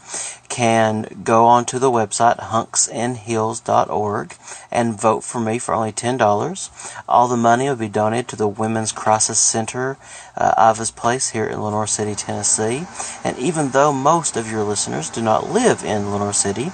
can 0.49 1.21
go 1.23 1.45
onto 1.45 1.79
the 1.79 1.91
website 1.91 2.39
hunksinheels.org 2.39 4.35
and 4.71 4.99
vote 4.99 5.23
for 5.23 5.39
me 5.39 5.59
for 5.59 5.75
only 5.75 5.93
$10. 5.93 7.03
All 7.07 7.29
the 7.29 7.37
money 7.37 7.69
will 7.69 7.77
be 7.77 7.89
donated 7.89 8.29
to 8.29 8.37
the 8.37 8.49
Women's 8.49 8.93
Crisis 8.93 9.39
Center, 9.39 9.99
uh, 10.35 10.55
Iva's 10.57 10.91
Place 10.91 11.29
here 11.31 11.45
in 11.45 11.63
Lenoir 11.63 11.87
City, 11.87 12.15
Tennessee. 12.15 12.87
And 13.23 13.39
even 13.39 13.69
though 13.71 13.93
most 13.93 14.39
of 14.39 14.51
your 14.51 14.65
listeners 14.65 15.11
do 15.11 15.21
not 15.21 15.51
live 15.51 15.85
in 15.85 16.11
Lenoir 16.11 16.33
City, 16.33 16.71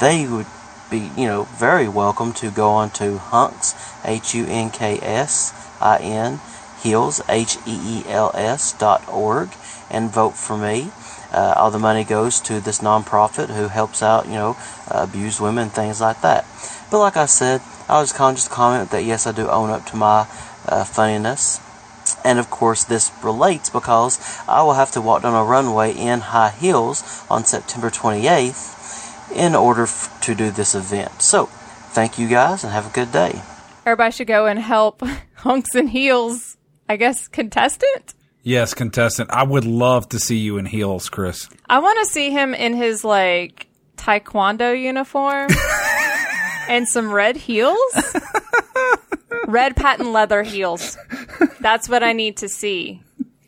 they 0.00 0.28
would 0.28 0.46
be, 0.90 1.10
you 1.16 1.26
know, 1.26 1.44
very 1.44 1.88
welcome 1.88 2.32
to 2.34 2.50
go 2.50 2.70
on 2.70 2.90
to 2.90 3.18
Hunks, 3.18 3.74
H-U-N-K-S-I-N, 4.04 4.80
Heels, 6.82 7.20
H-E-E-L-S 7.28 8.72
dot 8.74 9.08
org, 9.08 9.50
and 9.90 10.10
vote 10.10 10.34
for 10.36 10.56
me. 10.56 10.90
Uh, 11.32 11.52
all 11.56 11.70
the 11.70 11.78
money 11.78 12.04
goes 12.04 12.40
to 12.40 12.60
this 12.60 12.78
nonprofit 12.80 13.48
who 13.48 13.68
helps 13.68 14.02
out, 14.02 14.26
you 14.26 14.32
know, 14.32 14.56
uh, 14.90 15.06
abused 15.08 15.40
women, 15.40 15.68
things 15.68 16.00
like 16.00 16.22
that. 16.22 16.46
But 16.90 17.00
like 17.00 17.16
I 17.18 17.26
said, 17.26 17.60
I 17.88 18.00
was 18.00 18.12
calling 18.12 18.36
just 18.36 18.48
to 18.48 18.54
comment 18.54 18.90
that 18.90 19.04
yes, 19.04 19.26
I 19.26 19.32
do 19.32 19.48
own 19.48 19.68
up 19.70 19.84
to 19.86 19.96
my 19.96 20.26
uh, 20.66 20.84
funniness. 20.84 21.60
And 22.24 22.38
of 22.38 22.48
course, 22.48 22.84
this 22.84 23.12
relates 23.22 23.68
because 23.68 24.18
I 24.48 24.62
will 24.62 24.72
have 24.72 24.90
to 24.92 25.02
walk 25.02 25.22
down 25.22 25.34
a 25.34 25.44
runway 25.44 25.92
in 25.92 26.20
high 26.20 26.50
heels 26.50 27.24
on 27.28 27.44
September 27.44 27.90
28th 27.90 28.77
in 29.34 29.54
order 29.54 29.82
f- 29.84 30.20
to 30.22 30.34
do 30.34 30.50
this 30.50 30.74
event. 30.74 31.22
So, 31.22 31.46
thank 31.46 32.18
you 32.18 32.28
guys 32.28 32.64
and 32.64 32.72
have 32.72 32.86
a 32.86 32.90
good 32.94 33.12
day. 33.12 33.40
Everybody 33.86 34.12
should 34.12 34.26
go 34.26 34.46
and 34.46 34.58
help 34.58 35.02
Hunks 35.36 35.74
and 35.74 35.88
Heels, 35.90 36.56
I 36.88 36.96
guess, 36.96 37.28
contestant. 37.28 38.14
Yes, 38.42 38.72
contestant. 38.74 39.30
I 39.30 39.42
would 39.42 39.64
love 39.64 40.08
to 40.10 40.18
see 40.18 40.36
you 40.38 40.56
in 40.58 40.64
heels, 40.66 41.08
Chris. 41.10 41.48
I 41.68 41.80
want 41.80 41.98
to 41.98 42.06
see 42.12 42.30
him 42.30 42.54
in 42.54 42.74
his 42.74 43.04
like 43.04 43.66
taekwondo 43.96 44.80
uniform 44.80 45.50
and 46.68 46.88
some 46.88 47.10
red 47.12 47.36
heels. 47.36 47.78
red 49.46 49.76
patent 49.76 50.10
leather 50.12 50.42
heels. 50.42 50.96
That's 51.60 51.88
what 51.88 52.02
I 52.02 52.12
need 52.12 52.38
to 52.38 52.48
see. 52.48 53.02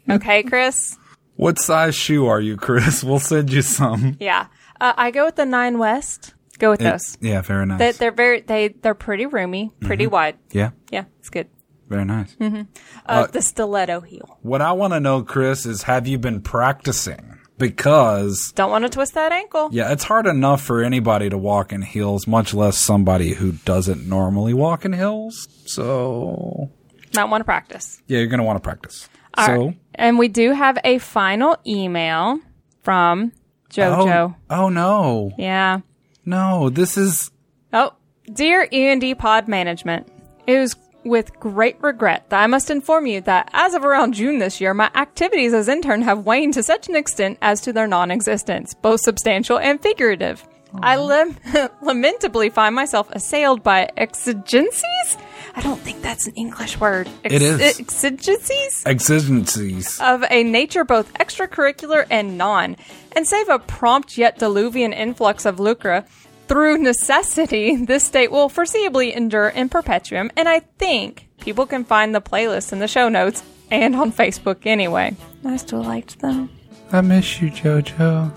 Okay, 0.09 0.43
Chris? 0.43 0.99
What 1.37 1.59
size 1.59 1.95
shoe 1.95 2.27
are 2.27 2.41
you, 2.41 2.57
Chris? 2.57 3.03
We'll 3.05 3.21
send 3.21 3.51
you 3.53 3.63
some. 3.63 4.17
Yeah. 4.21 4.47
Uh, 4.81 4.93
I 4.97 5.11
go 5.11 5.27
with 5.27 5.37
the 5.37 5.47
Nine 5.47 5.79
West. 5.79 6.35
Go 6.59 6.71
with 6.71 6.81
those. 6.81 7.17
Yeah, 7.21 7.41
very 7.43 7.65
nice. 7.67 7.79
They, 7.79 7.93
they're 7.93 8.11
very 8.13 8.41
they 8.43 8.69
they're 8.69 8.95
pretty 8.95 9.27
roomy, 9.27 9.71
pretty 9.81 10.07
wide. 10.07 10.37
yeah, 10.53 10.71
Yeah, 10.91 11.05
it's 11.19 11.31
good. 11.31 11.49
very 11.89 12.05
nice. 12.05 12.35
Mm-hmm. 12.37 12.63
Uh, 13.07 13.27
the 13.29 13.41
stiletto 13.41 14.01
heel. 14.01 14.39
What 14.43 14.61
I 14.61 14.73
want 14.73 14.93
to 14.93 15.01
know, 15.01 15.23
Chris, 15.23 15.65
is 15.65 15.83
have 15.85 16.07
you 16.07 16.19
been 16.19 16.43
practicing? 16.43 17.39
Because 17.57 18.53
Don't 18.55 18.71
want 18.71 18.85
to 18.85 18.89
twist 18.91 19.15
that 19.15 19.33
ankle. 19.33 19.69
yeah, 19.73 19.93
it's 19.93 20.05
hard 20.05 20.27
enough 20.27 20.63
for 20.63 20.83
anybody 20.83 21.29
to 21.31 21.37
walk 21.39 21.73
in 21.73 21.83
heels, 21.83 22.27
much 22.27 22.55
less 22.55 22.79
somebody 22.79 23.35
who 23.35 23.53
doesn't 23.53 24.07
normally 24.09 24.55
walk 24.55 24.85
in 24.87 24.93
heels. 24.95 25.47
So 25.67 26.71
Not 27.15 27.29
want 27.31 27.41
to 27.41 27.45
practice. 27.45 28.03
Yeah, 28.07 28.19
you're 28.19 28.29
gonna 28.29 28.45
want 28.45 28.57
to 28.57 28.63
practice. 28.63 29.09
So. 29.47 29.75
And 29.95 30.19
we 30.19 30.29
do 30.29 30.53
have 30.53 30.79
a 30.85 30.99
final 30.99 31.57
email 31.67 32.39
from 32.83 33.33
JoJo. 33.71 34.35
oh, 34.51 34.57
oh 34.65 34.69
no, 34.69 35.33
Yeah. 35.39 35.81
no, 36.25 36.69
this 36.71 36.97
is 36.97 37.31
Oh, 37.73 37.93
dear 38.33 38.67
E&E 38.73 39.15
Pod 39.15 39.47
Management, 39.49 40.09
it 40.47 40.59
was 40.59 40.77
with 41.05 41.33
great 41.41 41.77
regret 41.83 42.29
that 42.29 42.43
I 42.43 42.47
must 42.47 42.71
inform 42.71 43.07
you 43.07 43.21
that 43.23 43.49
as 43.55 43.73
of 43.75 43.85
around 43.85 44.13
June 44.15 44.39
this 44.39 44.61
year, 44.61 44.75
my 44.75 44.91
activities 44.95 45.55
as 45.55 45.67
intern 45.69 46.03
have 46.03 46.27
waned 46.27 46.53
to 46.55 46.63
such 46.63 46.89
an 46.89 46.97
extent 46.97 47.39
as 47.41 47.61
to 47.63 47.73
their 47.73 47.87
non-existence, 47.87 48.75
both 48.75 49.01
substantial 49.01 49.59
and 49.59 49.81
figurative. 49.81 50.47
I 50.83 50.97
lam- 50.97 51.37
lamentably 51.83 52.51
find 52.51 52.75
myself 52.75 53.09
assailed 53.13 53.63
by 53.63 53.89
exigencies. 53.97 55.17
I 55.61 55.63
don't 55.63 55.81
think 55.81 56.01
that's 56.01 56.27
an 56.27 56.33
English 56.37 56.81
word. 56.81 57.07
It 57.23 57.43
is. 57.43 57.61
exigencies 57.61 58.83
exigencies. 58.87 60.01
of 60.01 60.25
a 60.31 60.43
nature 60.43 60.85
both 60.85 61.13
extracurricular 61.13 62.07
and 62.09 62.39
non, 62.39 62.79
and 63.13 63.27
save 63.27 63.51
a 63.51 63.59
prompt 63.59 64.17
yet 64.17 64.39
diluvian 64.39 64.95
influx 64.95 65.45
of 65.45 65.61
lucre, 65.61 66.07
through 66.49 66.79
necessity, 66.79 67.77
this 67.85 68.07
state 68.07 68.31
will 68.31 68.49
foreseeably 68.49 69.15
endure 69.15 69.51
in 69.51 69.69
perpetuum, 69.69 70.31
and 70.35 70.49
I 70.49 70.61
think 70.79 71.29
people 71.43 71.67
can 71.67 71.85
find 71.85 72.15
the 72.15 72.23
playlist 72.23 72.73
in 72.73 72.79
the 72.79 72.89
show 72.89 73.11
notes 73.11 73.43
and 73.71 73.95
on 73.95 74.13
Facebook 74.13 74.65
anyway. 74.65 75.15
I 75.45 75.59
still 75.59 75.83
liked 75.83 76.21
them. 76.21 76.49
I 76.91 77.03
miss 77.03 77.43
you, 77.43 77.51
JoJo. 77.51 78.35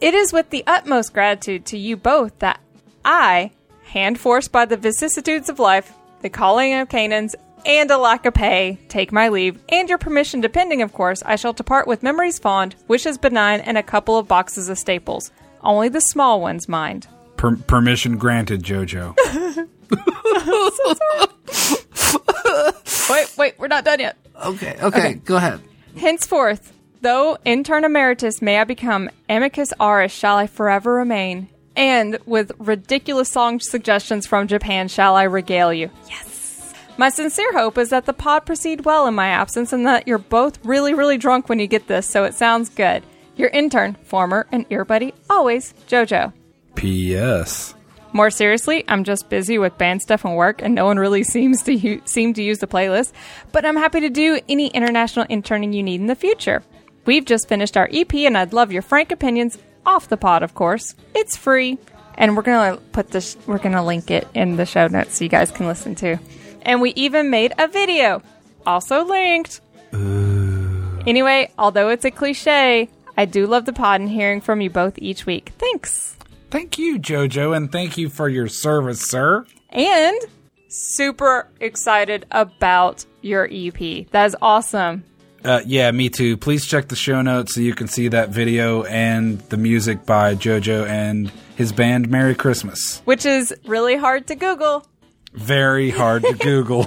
It 0.00 0.14
is 0.14 0.32
with 0.32 0.50
the 0.50 0.62
utmost 0.68 1.12
gratitude 1.12 1.66
to 1.66 1.78
you 1.78 1.96
both 1.96 2.38
that 2.38 2.60
I, 3.04 3.50
hand 3.86 4.20
forced 4.20 4.52
by 4.52 4.66
the 4.66 4.76
vicissitudes 4.76 5.48
of 5.48 5.58
life, 5.58 5.92
the 6.24 6.30
calling 6.30 6.72
of 6.72 6.88
Canaans, 6.88 7.34
and 7.66 7.90
a 7.90 7.98
lack 7.98 8.24
of 8.24 8.32
pay, 8.32 8.78
take 8.88 9.12
my 9.12 9.28
leave, 9.28 9.62
and 9.68 9.90
your 9.90 9.98
permission 9.98 10.40
depending, 10.40 10.80
of 10.80 10.94
course, 10.94 11.22
I 11.22 11.36
shall 11.36 11.52
depart 11.52 11.86
with 11.86 12.02
memories 12.02 12.38
fond, 12.38 12.74
wishes 12.88 13.18
benign, 13.18 13.60
and 13.60 13.76
a 13.76 13.82
couple 13.82 14.16
of 14.16 14.26
boxes 14.26 14.70
of 14.70 14.78
staples. 14.78 15.30
Only 15.62 15.90
the 15.90 16.00
small 16.00 16.40
ones, 16.40 16.66
mind. 16.66 17.06
Per- 17.36 17.56
permission 17.56 18.16
granted, 18.16 18.62
JoJo. 18.62 19.14
Wait, 23.10 23.36
wait, 23.36 23.54
we're 23.58 23.68
not 23.68 23.84
done 23.84 24.00
yet. 24.00 24.16
okay, 24.46 24.78
okay, 24.82 25.14
go 25.26 25.36
ahead. 25.36 25.60
Henceforth, 25.98 26.72
though 27.02 27.36
intern 27.44 27.84
emeritus 27.84 28.40
may 28.40 28.58
I 28.58 28.64
become, 28.64 29.10
amicus 29.28 29.74
auris 29.78 30.10
shall 30.10 30.38
I 30.38 30.46
forever 30.46 30.94
remain, 30.94 31.48
and 31.76 32.18
with 32.26 32.52
ridiculous 32.58 33.30
song 33.30 33.60
suggestions 33.60 34.26
from 34.26 34.48
Japan 34.48 34.88
shall 34.88 35.16
I 35.16 35.24
regale 35.24 35.72
you. 35.72 35.90
Yes. 36.08 36.72
My 36.96 37.08
sincere 37.08 37.52
hope 37.52 37.76
is 37.76 37.90
that 37.90 38.06
the 38.06 38.12
pod 38.12 38.46
proceed 38.46 38.84
well 38.84 39.08
in 39.08 39.14
my 39.14 39.26
absence 39.26 39.72
and 39.72 39.84
that 39.86 40.06
you're 40.06 40.18
both 40.18 40.64
really, 40.64 40.94
really 40.94 41.18
drunk 41.18 41.48
when 41.48 41.58
you 41.58 41.66
get 41.66 41.88
this, 41.88 42.08
so 42.08 42.24
it 42.24 42.34
sounds 42.34 42.68
good. 42.68 43.02
Your 43.36 43.48
intern, 43.48 43.96
former, 44.04 44.46
and 44.52 44.64
ear 44.70 44.84
buddy, 44.84 45.12
always, 45.28 45.74
JoJo. 45.88 46.32
P.S. 46.76 47.74
More 48.12 48.30
seriously, 48.30 48.84
I'm 48.86 49.02
just 49.02 49.28
busy 49.28 49.58
with 49.58 49.76
band 49.76 50.02
stuff 50.02 50.24
and 50.24 50.36
work, 50.36 50.62
and 50.62 50.72
no 50.72 50.84
one 50.84 51.00
really 51.00 51.24
seems 51.24 51.62
to 51.64 51.74
u- 51.74 52.02
seem 52.04 52.32
to 52.34 52.42
use 52.44 52.58
the 52.60 52.68
playlist. 52.68 53.12
But 53.50 53.66
I'm 53.66 53.76
happy 53.76 53.98
to 54.00 54.08
do 54.08 54.38
any 54.48 54.68
international 54.68 55.26
interning 55.28 55.72
you 55.72 55.82
need 55.82 56.00
in 56.00 56.06
the 56.06 56.14
future. 56.14 56.62
We've 57.06 57.24
just 57.24 57.48
finished 57.48 57.76
our 57.76 57.88
EP, 57.92 58.14
and 58.14 58.38
I'd 58.38 58.52
love 58.52 58.70
your 58.70 58.82
frank 58.82 59.10
opinions 59.10 59.58
off 59.86 60.08
the 60.08 60.16
pod, 60.16 60.42
of 60.42 60.54
course. 60.54 60.94
It's 61.14 61.36
free, 61.36 61.78
and 62.16 62.36
we're 62.36 62.42
gonna 62.42 62.76
put 62.92 63.10
this. 63.10 63.36
We're 63.46 63.58
gonna 63.58 63.84
link 63.84 64.10
it 64.10 64.26
in 64.34 64.56
the 64.56 64.66
show 64.66 64.86
notes 64.86 65.18
so 65.18 65.24
you 65.24 65.30
guys 65.30 65.50
can 65.50 65.66
listen 65.66 65.94
to. 65.96 66.18
And 66.62 66.80
we 66.80 66.90
even 66.94 67.30
made 67.30 67.52
a 67.58 67.68
video, 67.68 68.22
also 68.66 69.04
linked. 69.04 69.60
Anyway, 71.06 71.50
although 71.58 71.90
it's 71.90 72.04
a 72.04 72.10
cliche, 72.10 72.88
I 73.16 73.24
do 73.26 73.46
love 73.46 73.66
the 73.66 73.72
pod 73.72 74.00
and 74.00 74.08
hearing 74.10 74.40
from 74.40 74.60
you 74.60 74.70
both 74.70 74.94
each 74.98 75.26
week. 75.26 75.52
Thanks. 75.58 76.16
Thank 76.50 76.78
you, 76.78 76.98
JoJo, 76.98 77.56
and 77.56 77.70
thank 77.70 77.98
you 77.98 78.08
for 78.08 78.28
your 78.28 78.48
service, 78.48 79.00
sir. 79.00 79.44
and 79.70 80.16
super 80.68 81.48
excited 81.60 82.26
about 82.30 83.04
your 83.22 83.48
EP. 83.50 84.08
That 84.10 84.26
is 84.26 84.36
awesome. 84.40 85.04
Uh, 85.44 85.60
yeah, 85.66 85.90
me 85.90 86.08
too. 86.08 86.36
Please 86.36 86.64
check 86.66 86.88
the 86.88 86.96
show 86.96 87.20
notes 87.20 87.54
so 87.54 87.60
you 87.60 87.74
can 87.74 87.86
see 87.86 88.08
that 88.08 88.30
video 88.30 88.84
and 88.84 89.38
the 89.50 89.56
music 89.58 90.06
by 90.06 90.34
JoJo 90.34 90.88
and 90.88 91.30
his 91.56 91.70
band 91.72 92.08
Merry 92.08 92.34
Christmas. 92.34 93.00
Which 93.04 93.26
is 93.26 93.54
really 93.66 93.96
hard 93.96 94.26
to 94.28 94.34
Google. 94.34 94.86
Very 95.34 95.90
hard 95.90 96.22
to 96.22 96.32
Google. 96.40 96.86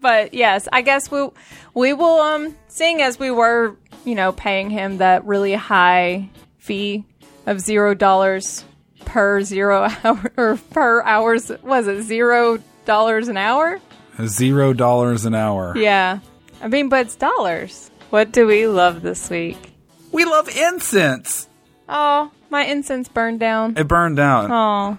But 0.00 0.34
yes, 0.34 0.66
I 0.72 0.82
guess 0.82 1.10
we 1.12 1.28
we 1.74 1.92
will 1.92 2.20
um 2.20 2.56
seeing 2.66 3.00
as 3.02 3.20
we 3.20 3.30
were, 3.30 3.76
you 4.04 4.16
know, 4.16 4.32
paying 4.32 4.68
him 4.68 4.98
that 4.98 5.24
really 5.24 5.54
high 5.54 6.28
fee 6.58 7.04
of 7.46 7.60
zero 7.60 7.94
dollars 7.94 8.64
per 9.04 9.42
zero 9.42 9.88
hour 10.04 10.32
or 10.36 10.56
per 10.70 11.02
hours 11.02 11.52
was 11.62 11.86
it 11.86 12.02
zero 12.02 12.58
dollars 12.84 13.28
an 13.28 13.36
hour? 13.36 13.80
Zero 14.26 14.72
dollars 14.72 15.24
an 15.24 15.36
hour. 15.36 15.76
Yeah. 15.78 16.18
I 16.62 16.68
mean 16.68 16.88
but 16.88 17.06
it's 17.06 17.16
dollars. 17.16 17.90
What 18.10 18.32
do 18.32 18.46
we 18.46 18.66
love 18.66 19.02
this 19.02 19.28
week? 19.28 19.58
We 20.12 20.24
love 20.24 20.48
incense. 20.48 21.48
Oh, 21.88 22.30
my 22.50 22.64
incense 22.64 23.08
burned 23.08 23.40
down. 23.40 23.76
It 23.76 23.88
burned 23.88 24.16
down. 24.16 24.50
Oh. 24.52 24.98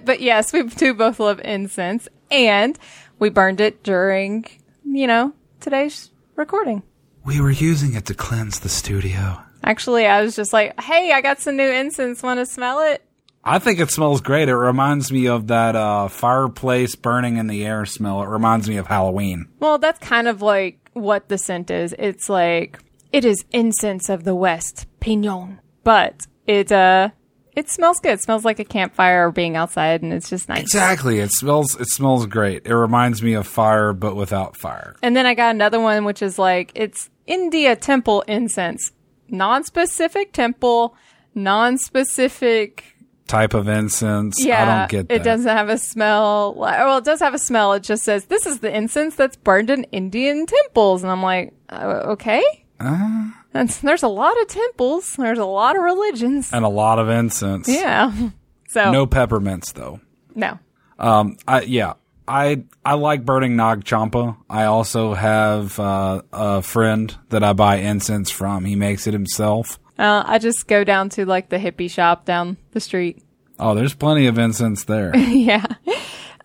but 0.04 0.20
yes, 0.20 0.52
we 0.52 0.62
do 0.62 0.94
both 0.94 1.20
love 1.20 1.40
incense, 1.44 2.08
and 2.30 2.78
we 3.18 3.28
burned 3.28 3.60
it 3.60 3.82
during, 3.82 4.46
you 4.84 5.06
know, 5.06 5.32
today's 5.60 6.10
recording. 6.36 6.82
We 7.24 7.40
were 7.40 7.50
using 7.50 7.94
it 7.94 8.06
to 8.06 8.14
cleanse 8.14 8.60
the 8.60 8.68
studio. 8.68 9.40
Actually, 9.64 10.06
I 10.06 10.22
was 10.22 10.36
just 10.36 10.52
like, 10.52 10.80
hey, 10.80 11.12
I 11.12 11.20
got 11.20 11.40
some 11.40 11.56
new 11.56 11.68
incense. 11.68 12.22
Want 12.22 12.38
to 12.38 12.46
smell 12.46 12.80
it? 12.80 13.02
I 13.42 13.58
think 13.58 13.80
it 13.80 13.90
smells 13.90 14.20
great. 14.20 14.48
It 14.48 14.56
reminds 14.56 15.12
me 15.12 15.26
of 15.26 15.48
that 15.48 15.76
uh, 15.76 16.08
fireplace 16.08 16.94
burning 16.94 17.36
in 17.36 17.48
the 17.48 17.64
air 17.64 17.84
smell. 17.86 18.22
It 18.22 18.28
reminds 18.28 18.68
me 18.68 18.76
of 18.76 18.86
Halloween. 18.86 19.48
Well, 19.60 19.78
that's 19.78 19.98
kind 19.98 20.28
of 20.28 20.42
like 20.42 20.85
what 20.96 21.28
the 21.28 21.38
scent 21.38 21.70
is. 21.70 21.94
It's 21.98 22.28
like, 22.28 22.78
it 23.12 23.24
is 23.24 23.44
incense 23.52 24.08
of 24.08 24.24
the 24.24 24.34
West, 24.34 24.86
piñon. 25.00 25.58
But 25.84 26.26
it, 26.46 26.72
uh, 26.72 27.10
it 27.56 27.70
smells 27.70 28.00
good. 28.00 28.12
It 28.12 28.22
smells 28.22 28.44
like 28.44 28.58
a 28.58 28.64
campfire 28.64 29.28
or 29.28 29.32
being 29.32 29.56
outside, 29.56 30.02
and 30.02 30.12
it's 30.12 30.28
just 30.28 30.48
nice. 30.48 30.60
Exactly. 30.60 31.20
It 31.20 31.30
smells. 31.32 31.74
It 31.80 31.88
smells 31.88 32.26
great. 32.26 32.66
It 32.66 32.76
reminds 32.76 33.22
me 33.22 33.32
of 33.32 33.46
fire, 33.46 33.92
but 33.94 34.14
without 34.14 34.56
fire. 34.56 34.96
And 35.02 35.16
then 35.16 35.24
I 35.24 35.34
got 35.34 35.54
another 35.54 35.80
one, 35.80 36.04
which 36.04 36.20
is 36.20 36.38
like 36.38 36.72
it's 36.74 37.08
India 37.26 37.74
temple 37.74 38.22
incense, 38.28 38.92
non-specific 39.28 40.32
temple, 40.32 40.96
non-specific. 41.34 42.95
Type 43.26 43.54
of 43.54 43.66
incense. 43.68 44.36
Yeah, 44.38 44.62
I 44.62 44.78
don't 44.78 44.88
get 44.90 45.08
that. 45.08 45.14
it 45.16 45.22
doesn't 45.24 45.48
have 45.48 45.68
a 45.68 45.78
smell. 45.78 46.54
Well, 46.54 46.98
it 46.98 47.04
does 47.04 47.18
have 47.20 47.34
a 47.34 47.38
smell. 47.38 47.72
It 47.72 47.82
just 47.82 48.04
says 48.04 48.26
this 48.26 48.46
is 48.46 48.60
the 48.60 48.74
incense 48.74 49.16
that's 49.16 49.36
burned 49.36 49.68
in 49.70 49.82
Indian 49.84 50.46
temples, 50.46 51.02
and 51.02 51.10
I'm 51.10 51.22
like, 51.22 51.52
uh, 51.68 52.02
okay. 52.12 52.42
Uh, 52.78 53.30
That's, 53.52 53.78
there's 53.78 54.02
a 54.02 54.08
lot 54.08 54.40
of 54.40 54.46
temples. 54.48 55.16
There's 55.16 55.38
a 55.38 55.44
lot 55.46 55.76
of 55.76 55.82
religions. 55.82 56.52
and 56.52 56.64
a 56.64 56.68
lot 56.68 56.98
of 56.98 57.08
incense. 57.08 57.68
Yeah. 57.68 58.12
So 58.68 58.90
No 58.90 59.06
peppermints 59.06 59.72
though. 59.72 60.00
no. 60.34 60.58
Um. 60.98 61.36
I 61.48 61.62
yeah. 61.62 61.94
I 62.28 62.64
I 62.84 62.94
like 62.94 63.24
burning 63.24 63.54
Nag 63.56 63.84
Champa. 63.84 64.36
I 64.50 64.64
also 64.64 65.14
have 65.14 65.78
uh, 65.78 66.22
a 66.32 66.62
friend 66.62 67.16
that 67.30 67.42
I 67.44 67.52
buy 67.52 67.76
incense 67.76 68.30
from. 68.30 68.64
He 68.64 68.74
makes 68.76 69.06
it 69.06 69.12
himself. 69.14 69.78
Uh, 69.98 70.24
I 70.26 70.38
just 70.38 70.66
go 70.66 70.82
down 70.84 71.08
to 71.10 71.24
like 71.24 71.48
the 71.48 71.56
hippie 71.58 71.88
shop 71.90 72.24
down 72.26 72.56
the 72.72 72.80
street. 72.80 73.22
Oh, 73.58 73.74
there's 73.74 73.94
plenty 73.94 74.26
of 74.26 74.38
incense 74.38 74.84
there. 74.84 75.16
yeah. 75.16 75.66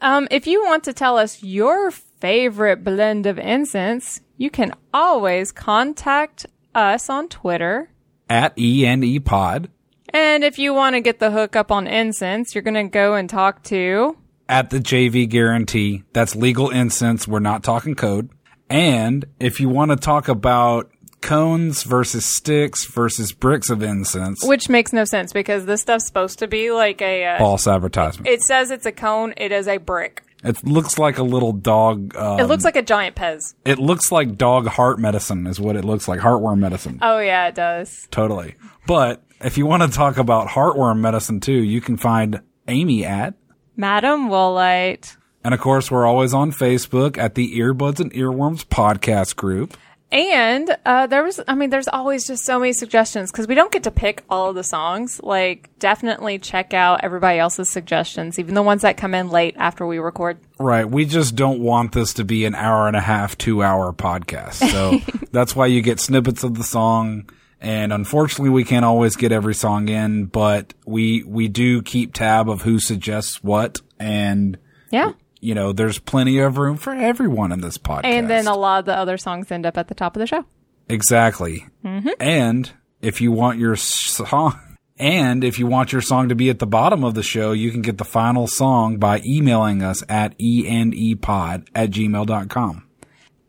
Um, 0.01 0.27
if 0.31 0.47
you 0.47 0.63
want 0.63 0.83
to 0.85 0.93
tell 0.93 1.17
us 1.17 1.43
your 1.43 1.91
favorite 1.91 2.83
blend 2.83 3.25
of 3.25 3.37
incense, 3.37 4.21
you 4.37 4.49
can 4.49 4.73
always 4.93 5.51
contact 5.51 6.45
us 6.73 7.09
on 7.09 7.27
Twitter. 7.27 7.89
At 8.29 8.57
E 8.57 8.85
N 8.85 9.03
E 9.03 9.19
Pod. 9.19 9.69
And 10.09 10.43
if 10.43 10.57
you 10.57 10.73
want 10.73 10.95
to 10.95 11.01
get 11.01 11.19
the 11.19 11.31
hook 11.31 11.55
up 11.55 11.71
on 11.71 11.87
incense, 11.87 12.53
you're 12.55 12.61
going 12.61 12.73
to 12.73 12.83
go 12.83 13.15
and 13.15 13.29
talk 13.29 13.63
to. 13.63 14.17
At 14.49 14.69
the 14.69 14.79
JV 14.79 15.29
Guarantee. 15.29 16.03
That's 16.13 16.35
legal 16.35 16.69
incense. 16.69 17.27
We're 17.27 17.39
not 17.39 17.63
talking 17.63 17.95
code. 17.95 18.29
And 18.69 19.25
if 19.39 19.59
you 19.59 19.69
want 19.69 19.91
to 19.91 19.97
talk 19.97 20.27
about 20.27 20.91
cones 21.21 21.83
versus 21.83 22.25
sticks 22.25 22.85
versus 22.85 23.31
bricks 23.31 23.69
of 23.69 23.81
incense, 23.83 24.43
Which 24.43 24.69
makes 24.69 24.91
no 24.91 25.05
sense 25.05 25.31
because 25.33 25.65
this 25.65 25.81
stuff's 25.81 26.05
supposed 26.07 26.39
to 26.39 26.47
be 26.47 26.71
like 26.71 27.01
a. 27.01 27.25
Uh, 27.25 27.37
false 27.37 27.67
advertisement. 27.67 28.27
it 28.27 28.41
says 28.41 28.71
it's 28.71 28.85
a 28.85 28.91
cone, 28.91 29.33
it 29.37 29.51
is 29.51 29.67
a 29.67 29.77
brick. 29.77 30.23
It 30.43 30.63
looks 30.65 30.97
like 30.97 31.19
a 31.19 31.23
little 31.23 31.53
dog. 31.53 32.15
Um, 32.15 32.39
It 32.39 32.45
looks 32.45 32.63
like 32.63 32.75
a 32.75 32.81
giant 32.81 33.15
Pez. 33.15 33.53
it 33.63 33.77
looks 33.77 34.11
like 34.11 34.37
dog 34.37 34.65
heart 34.67 34.97
medicine 34.97 35.45
is 35.45 35.59
what 35.59 35.75
it 35.75 35.85
looks 35.85 36.07
like. 36.07 36.19
Heartworm 36.19 36.57
medicine. 36.57 36.97
Oh, 37.03 37.19
yeah, 37.19 37.47
it 37.47 37.53
does. 37.53 38.07
Totally. 38.09 38.55
But 38.87 39.21
if 39.39 39.59
you 39.59 39.67
want 39.67 39.83
to 39.83 39.89
talk 39.95 40.17
about 40.17 40.47
heartworm 40.47 40.99
medicine 40.99 41.39
too, 41.41 41.61
you 41.63 41.79
can 41.79 41.95
find 41.95 42.41
Amy 42.67 43.05
at 43.05 43.35
Madam 43.77 44.29
Woolite. 44.29 45.15
And 45.43 45.53
of 45.53 45.59
course, 45.59 45.91
we're 45.91 46.05
always 46.07 46.33
on 46.33 46.51
Facebook 46.51 47.17
at 47.19 47.35
the 47.35 47.57
Earbuds 47.59 47.99
and 47.99 48.11
Earworms 48.13 48.65
podcast 48.65 49.35
group. 49.35 49.77
And 50.11 50.75
uh, 50.85 51.07
there 51.07 51.23
was, 51.23 51.39
I 51.47 51.55
mean, 51.55 51.69
there's 51.69 51.87
always 51.87 52.27
just 52.27 52.43
so 52.43 52.59
many 52.59 52.73
suggestions 52.73 53.31
because 53.31 53.47
we 53.47 53.55
don't 53.55 53.71
get 53.71 53.83
to 53.83 53.91
pick 53.91 54.23
all 54.29 54.49
of 54.49 54.55
the 54.55 54.63
songs. 54.63 55.21
Like, 55.23 55.69
definitely 55.79 56.37
check 56.37 56.73
out 56.73 56.99
everybody 57.03 57.39
else's 57.39 57.71
suggestions, 57.71 58.37
even 58.37 58.53
the 58.53 58.61
ones 58.61 58.81
that 58.81 58.97
come 58.97 59.13
in 59.13 59.29
late 59.29 59.55
after 59.57 59.87
we 59.87 59.99
record. 59.99 60.37
Right. 60.59 60.89
We 60.89 61.05
just 61.05 61.35
don't 61.35 61.61
want 61.61 61.93
this 61.93 62.13
to 62.15 62.25
be 62.25 62.43
an 62.45 62.55
hour 62.55 62.87
and 62.87 62.97
a 62.97 63.01
half, 63.01 63.37
two 63.37 63.63
hour 63.63 63.93
podcast. 63.93 64.69
So 64.69 64.99
that's 65.31 65.55
why 65.55 65.67
you 65.67 65.81
get 65.81 65.99
snippets 66.01 66.43
of 66.43 66.55
the 66.55 66.63
song. 66.63 67.29
And 67.61 67.93
unfortunately, 67.93 68.49
we 68.49 68.65
can't 68.65 68.83
always 68.83 69.15
get 69.15 69.31
every 69.31 69.53
song 69.55 69.87
in, 69.87 70.25
but 70.25 70.73
we, 70.85 71.23
we 71.23 71.47
do 71.47 71.81
keep 71.83 72.13
tab 72.13 72.49
of 72.49 72.63
who 72.63 72.79
suggests 72.79 73.41
what. 73.43 73.79
And, 73.99 74.57
Yeah. 74.89 75.13
You 75.41 75.55
know, 75.55 75.73
there's 75.73 75.99
plenty 75.99 76.39
of 76.39 76.57
room 76.57 76.77
for 76.77 76.93
everyone 76.93 77.51
in 77.51 77.61
this 77.61 77.77
podcast. 77.77 78.05
And 78.05 78.29
then 78.29 78.47
a 78.47 78.55
lot 78.55 78.79
of 78.79 78.85
the 78.85 78.95
other 78.95 79.17
songs 79.17 79.51
end 79.51 79.65
up 79.65 79.77
at 79.77 79.87
the 79.87 79.95
top 79.95 80.15
of 80.15 80.19
the 80.19 80.27
show. 80.27 80.45
Exactly. 80.87 81.65
Mm-hmm. 81.83 82.09
And 82.19 82.71
if 83.01 83.19
you 83.19 83.31
want 83.31 83.59
your 83.59 83.75
song, 83.75 84.59
and 84.97 85.43
if 85.43 85.57
you 85.57 85.65
want 85.65 85.91
your 85.91 86.01
song 86.01 86.29
to 86.29 86.35
be 86.35 86.49
at 86.49 86.59
the 86.59 86.67
bottom 86.67 87.03
of 87.03 87.15
the 87.15 87.23
show, 87.23 87.51
you 87.53 87.71
can 87.71 87.81
get 87.81 87.97
the 87.97 88.05
final 88.05 88.47
song 88.47 88.97
by 88.97 89.21
emailing 89.25 89.81
us 89.81 90.03
at 90.07 90.35
e 90.37 90.63
enepod 90.65 91.67
at 91.73 91.89
gmail.com. 91.89 92.87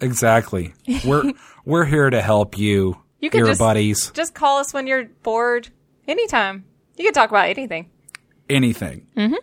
Exactly. 0.00 0.74
We're 1.04 1.32
we're 1.64 1.84
here 1.84 2.10
to 2.10 2.20
help 2.20 2.56
you, 2.58 2.96
You 3.20 3.30
can 3.30 3.38
your 3.38 3.48
just, 3.48 3.58
buddies. 3.58 4.10
just 4.12 4.34
call 4.34 4.58
us 4.58 4.72
when 4.74 4.86
you're 4.86 5.06
bored 5.22 5.68
anytime. 6.06 6.64
You 6.96 7.04
can 7.04 7.12
talk 7.14 7.30
about 7.30 7.48
anything. 7.48 7.90
Anything. 8.50 9.06
Mm-hmm. 9.16 9.34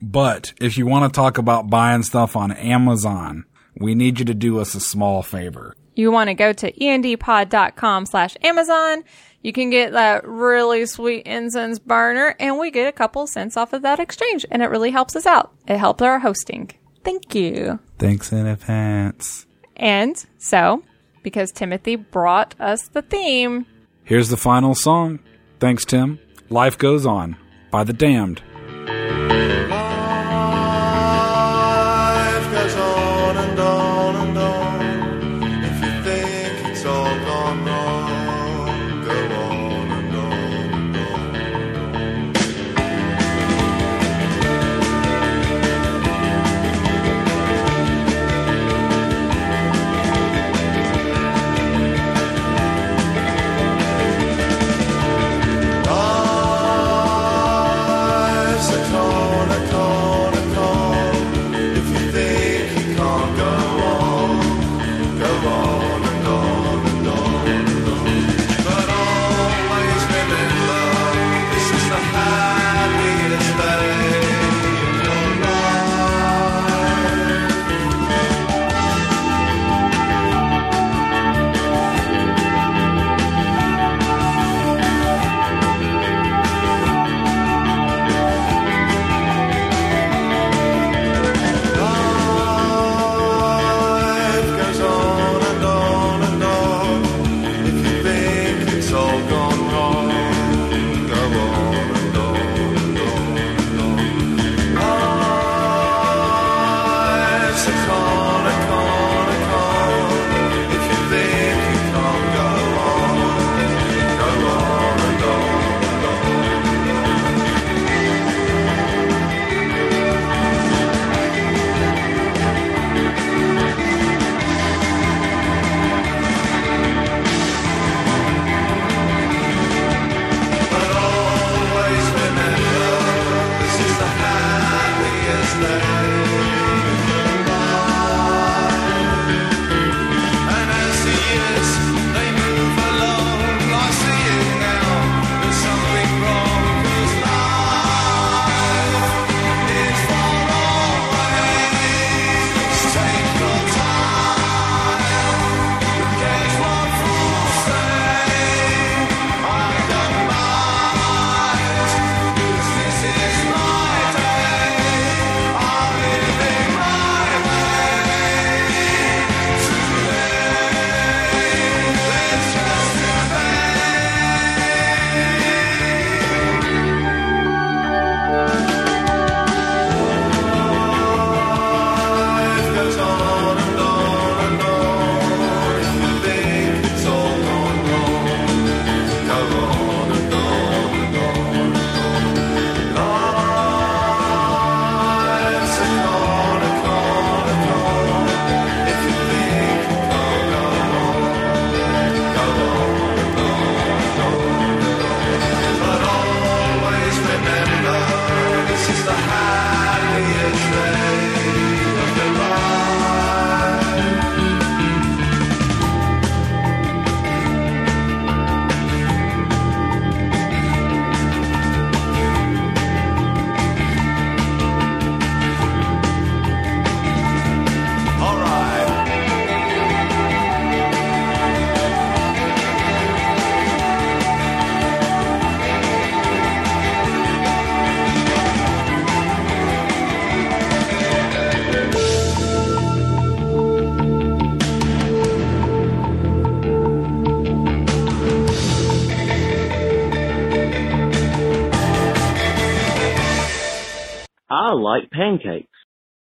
But 0.00 0.52
if 0.60 0.78
you 0.78 0.86
want 0.86 1.12
to 1.12 1.16
talk 1.16 1.38
about 1.38 1.68
buying 1.70 2.02
stuff 2.02 2.36
on 2.36 2.52
Amazon, 2.52 3.44
we 3.76 3.94
need 3.94 4.18
you 4.18 4.24
to 4.26 4.34
do 4.34 4.58
us 4.58 4.74
a 4.74 4.80
small 4.80 5.22
favor. 5.22 5.74
you 5.94 6.10
want 6.10 6.28
to 6.28 6.34
go 6.34 6.52
to 6.52 6.72
endpod.com 6.72 8.06
slash 8.06 8.36
Amazon. 8.42 9.04
You 9.42 9.52
can 9.52 9.70
get 9.70 9.92
that 9.92 10.26
really 10.26 10.86
sweet 10.86 11.26
incense 11.26 11.78
burner 11.78 12.34
and 12.40 12.58
we 12.58 12.70
get 12.72 12.88
a 12.88 12.92
couple 12.92 13.26
cents 13.26 13.56
off 13.56 13.72
of 13.72 13.82
that 13.82 14.00
exchange 14.00 14.44
and 14.50 14.62
it 14.62 14.66
really 14.66 14.90
helps 14.90 15.14
us 15.14 15.26
out. 15.26 15.52
It 15.66 15.78
helps 15.78 16.02
our 16.02 16.18
hosting. 16.20 16.70
Thank 17.04 17.34
you. 17.34 17.78
Thanks 17.98 18.32
in 18.32 18.46
advance. 18.46 19.46
And 19.78 20.24
so, 20.38 20.82
because 21.22 21.52
Timothy 21.52 21.96
brought 21.96 22.54
us 22.60 22.88
the 22.88 23.02
theme, 23.02 23.66
Here's 24.04 24.30
the 24.30 24.36
final 24.38 24.74
song. 24.74 25.18
Thanks, 25.60 25.84
Tim. 25.84 26.18
Life 26.48 26.78
Goes 26.78 27.04
On 27.04 27.36
by 27.70 27.84
The 27.84 27.92
Damned. 27.92 28.40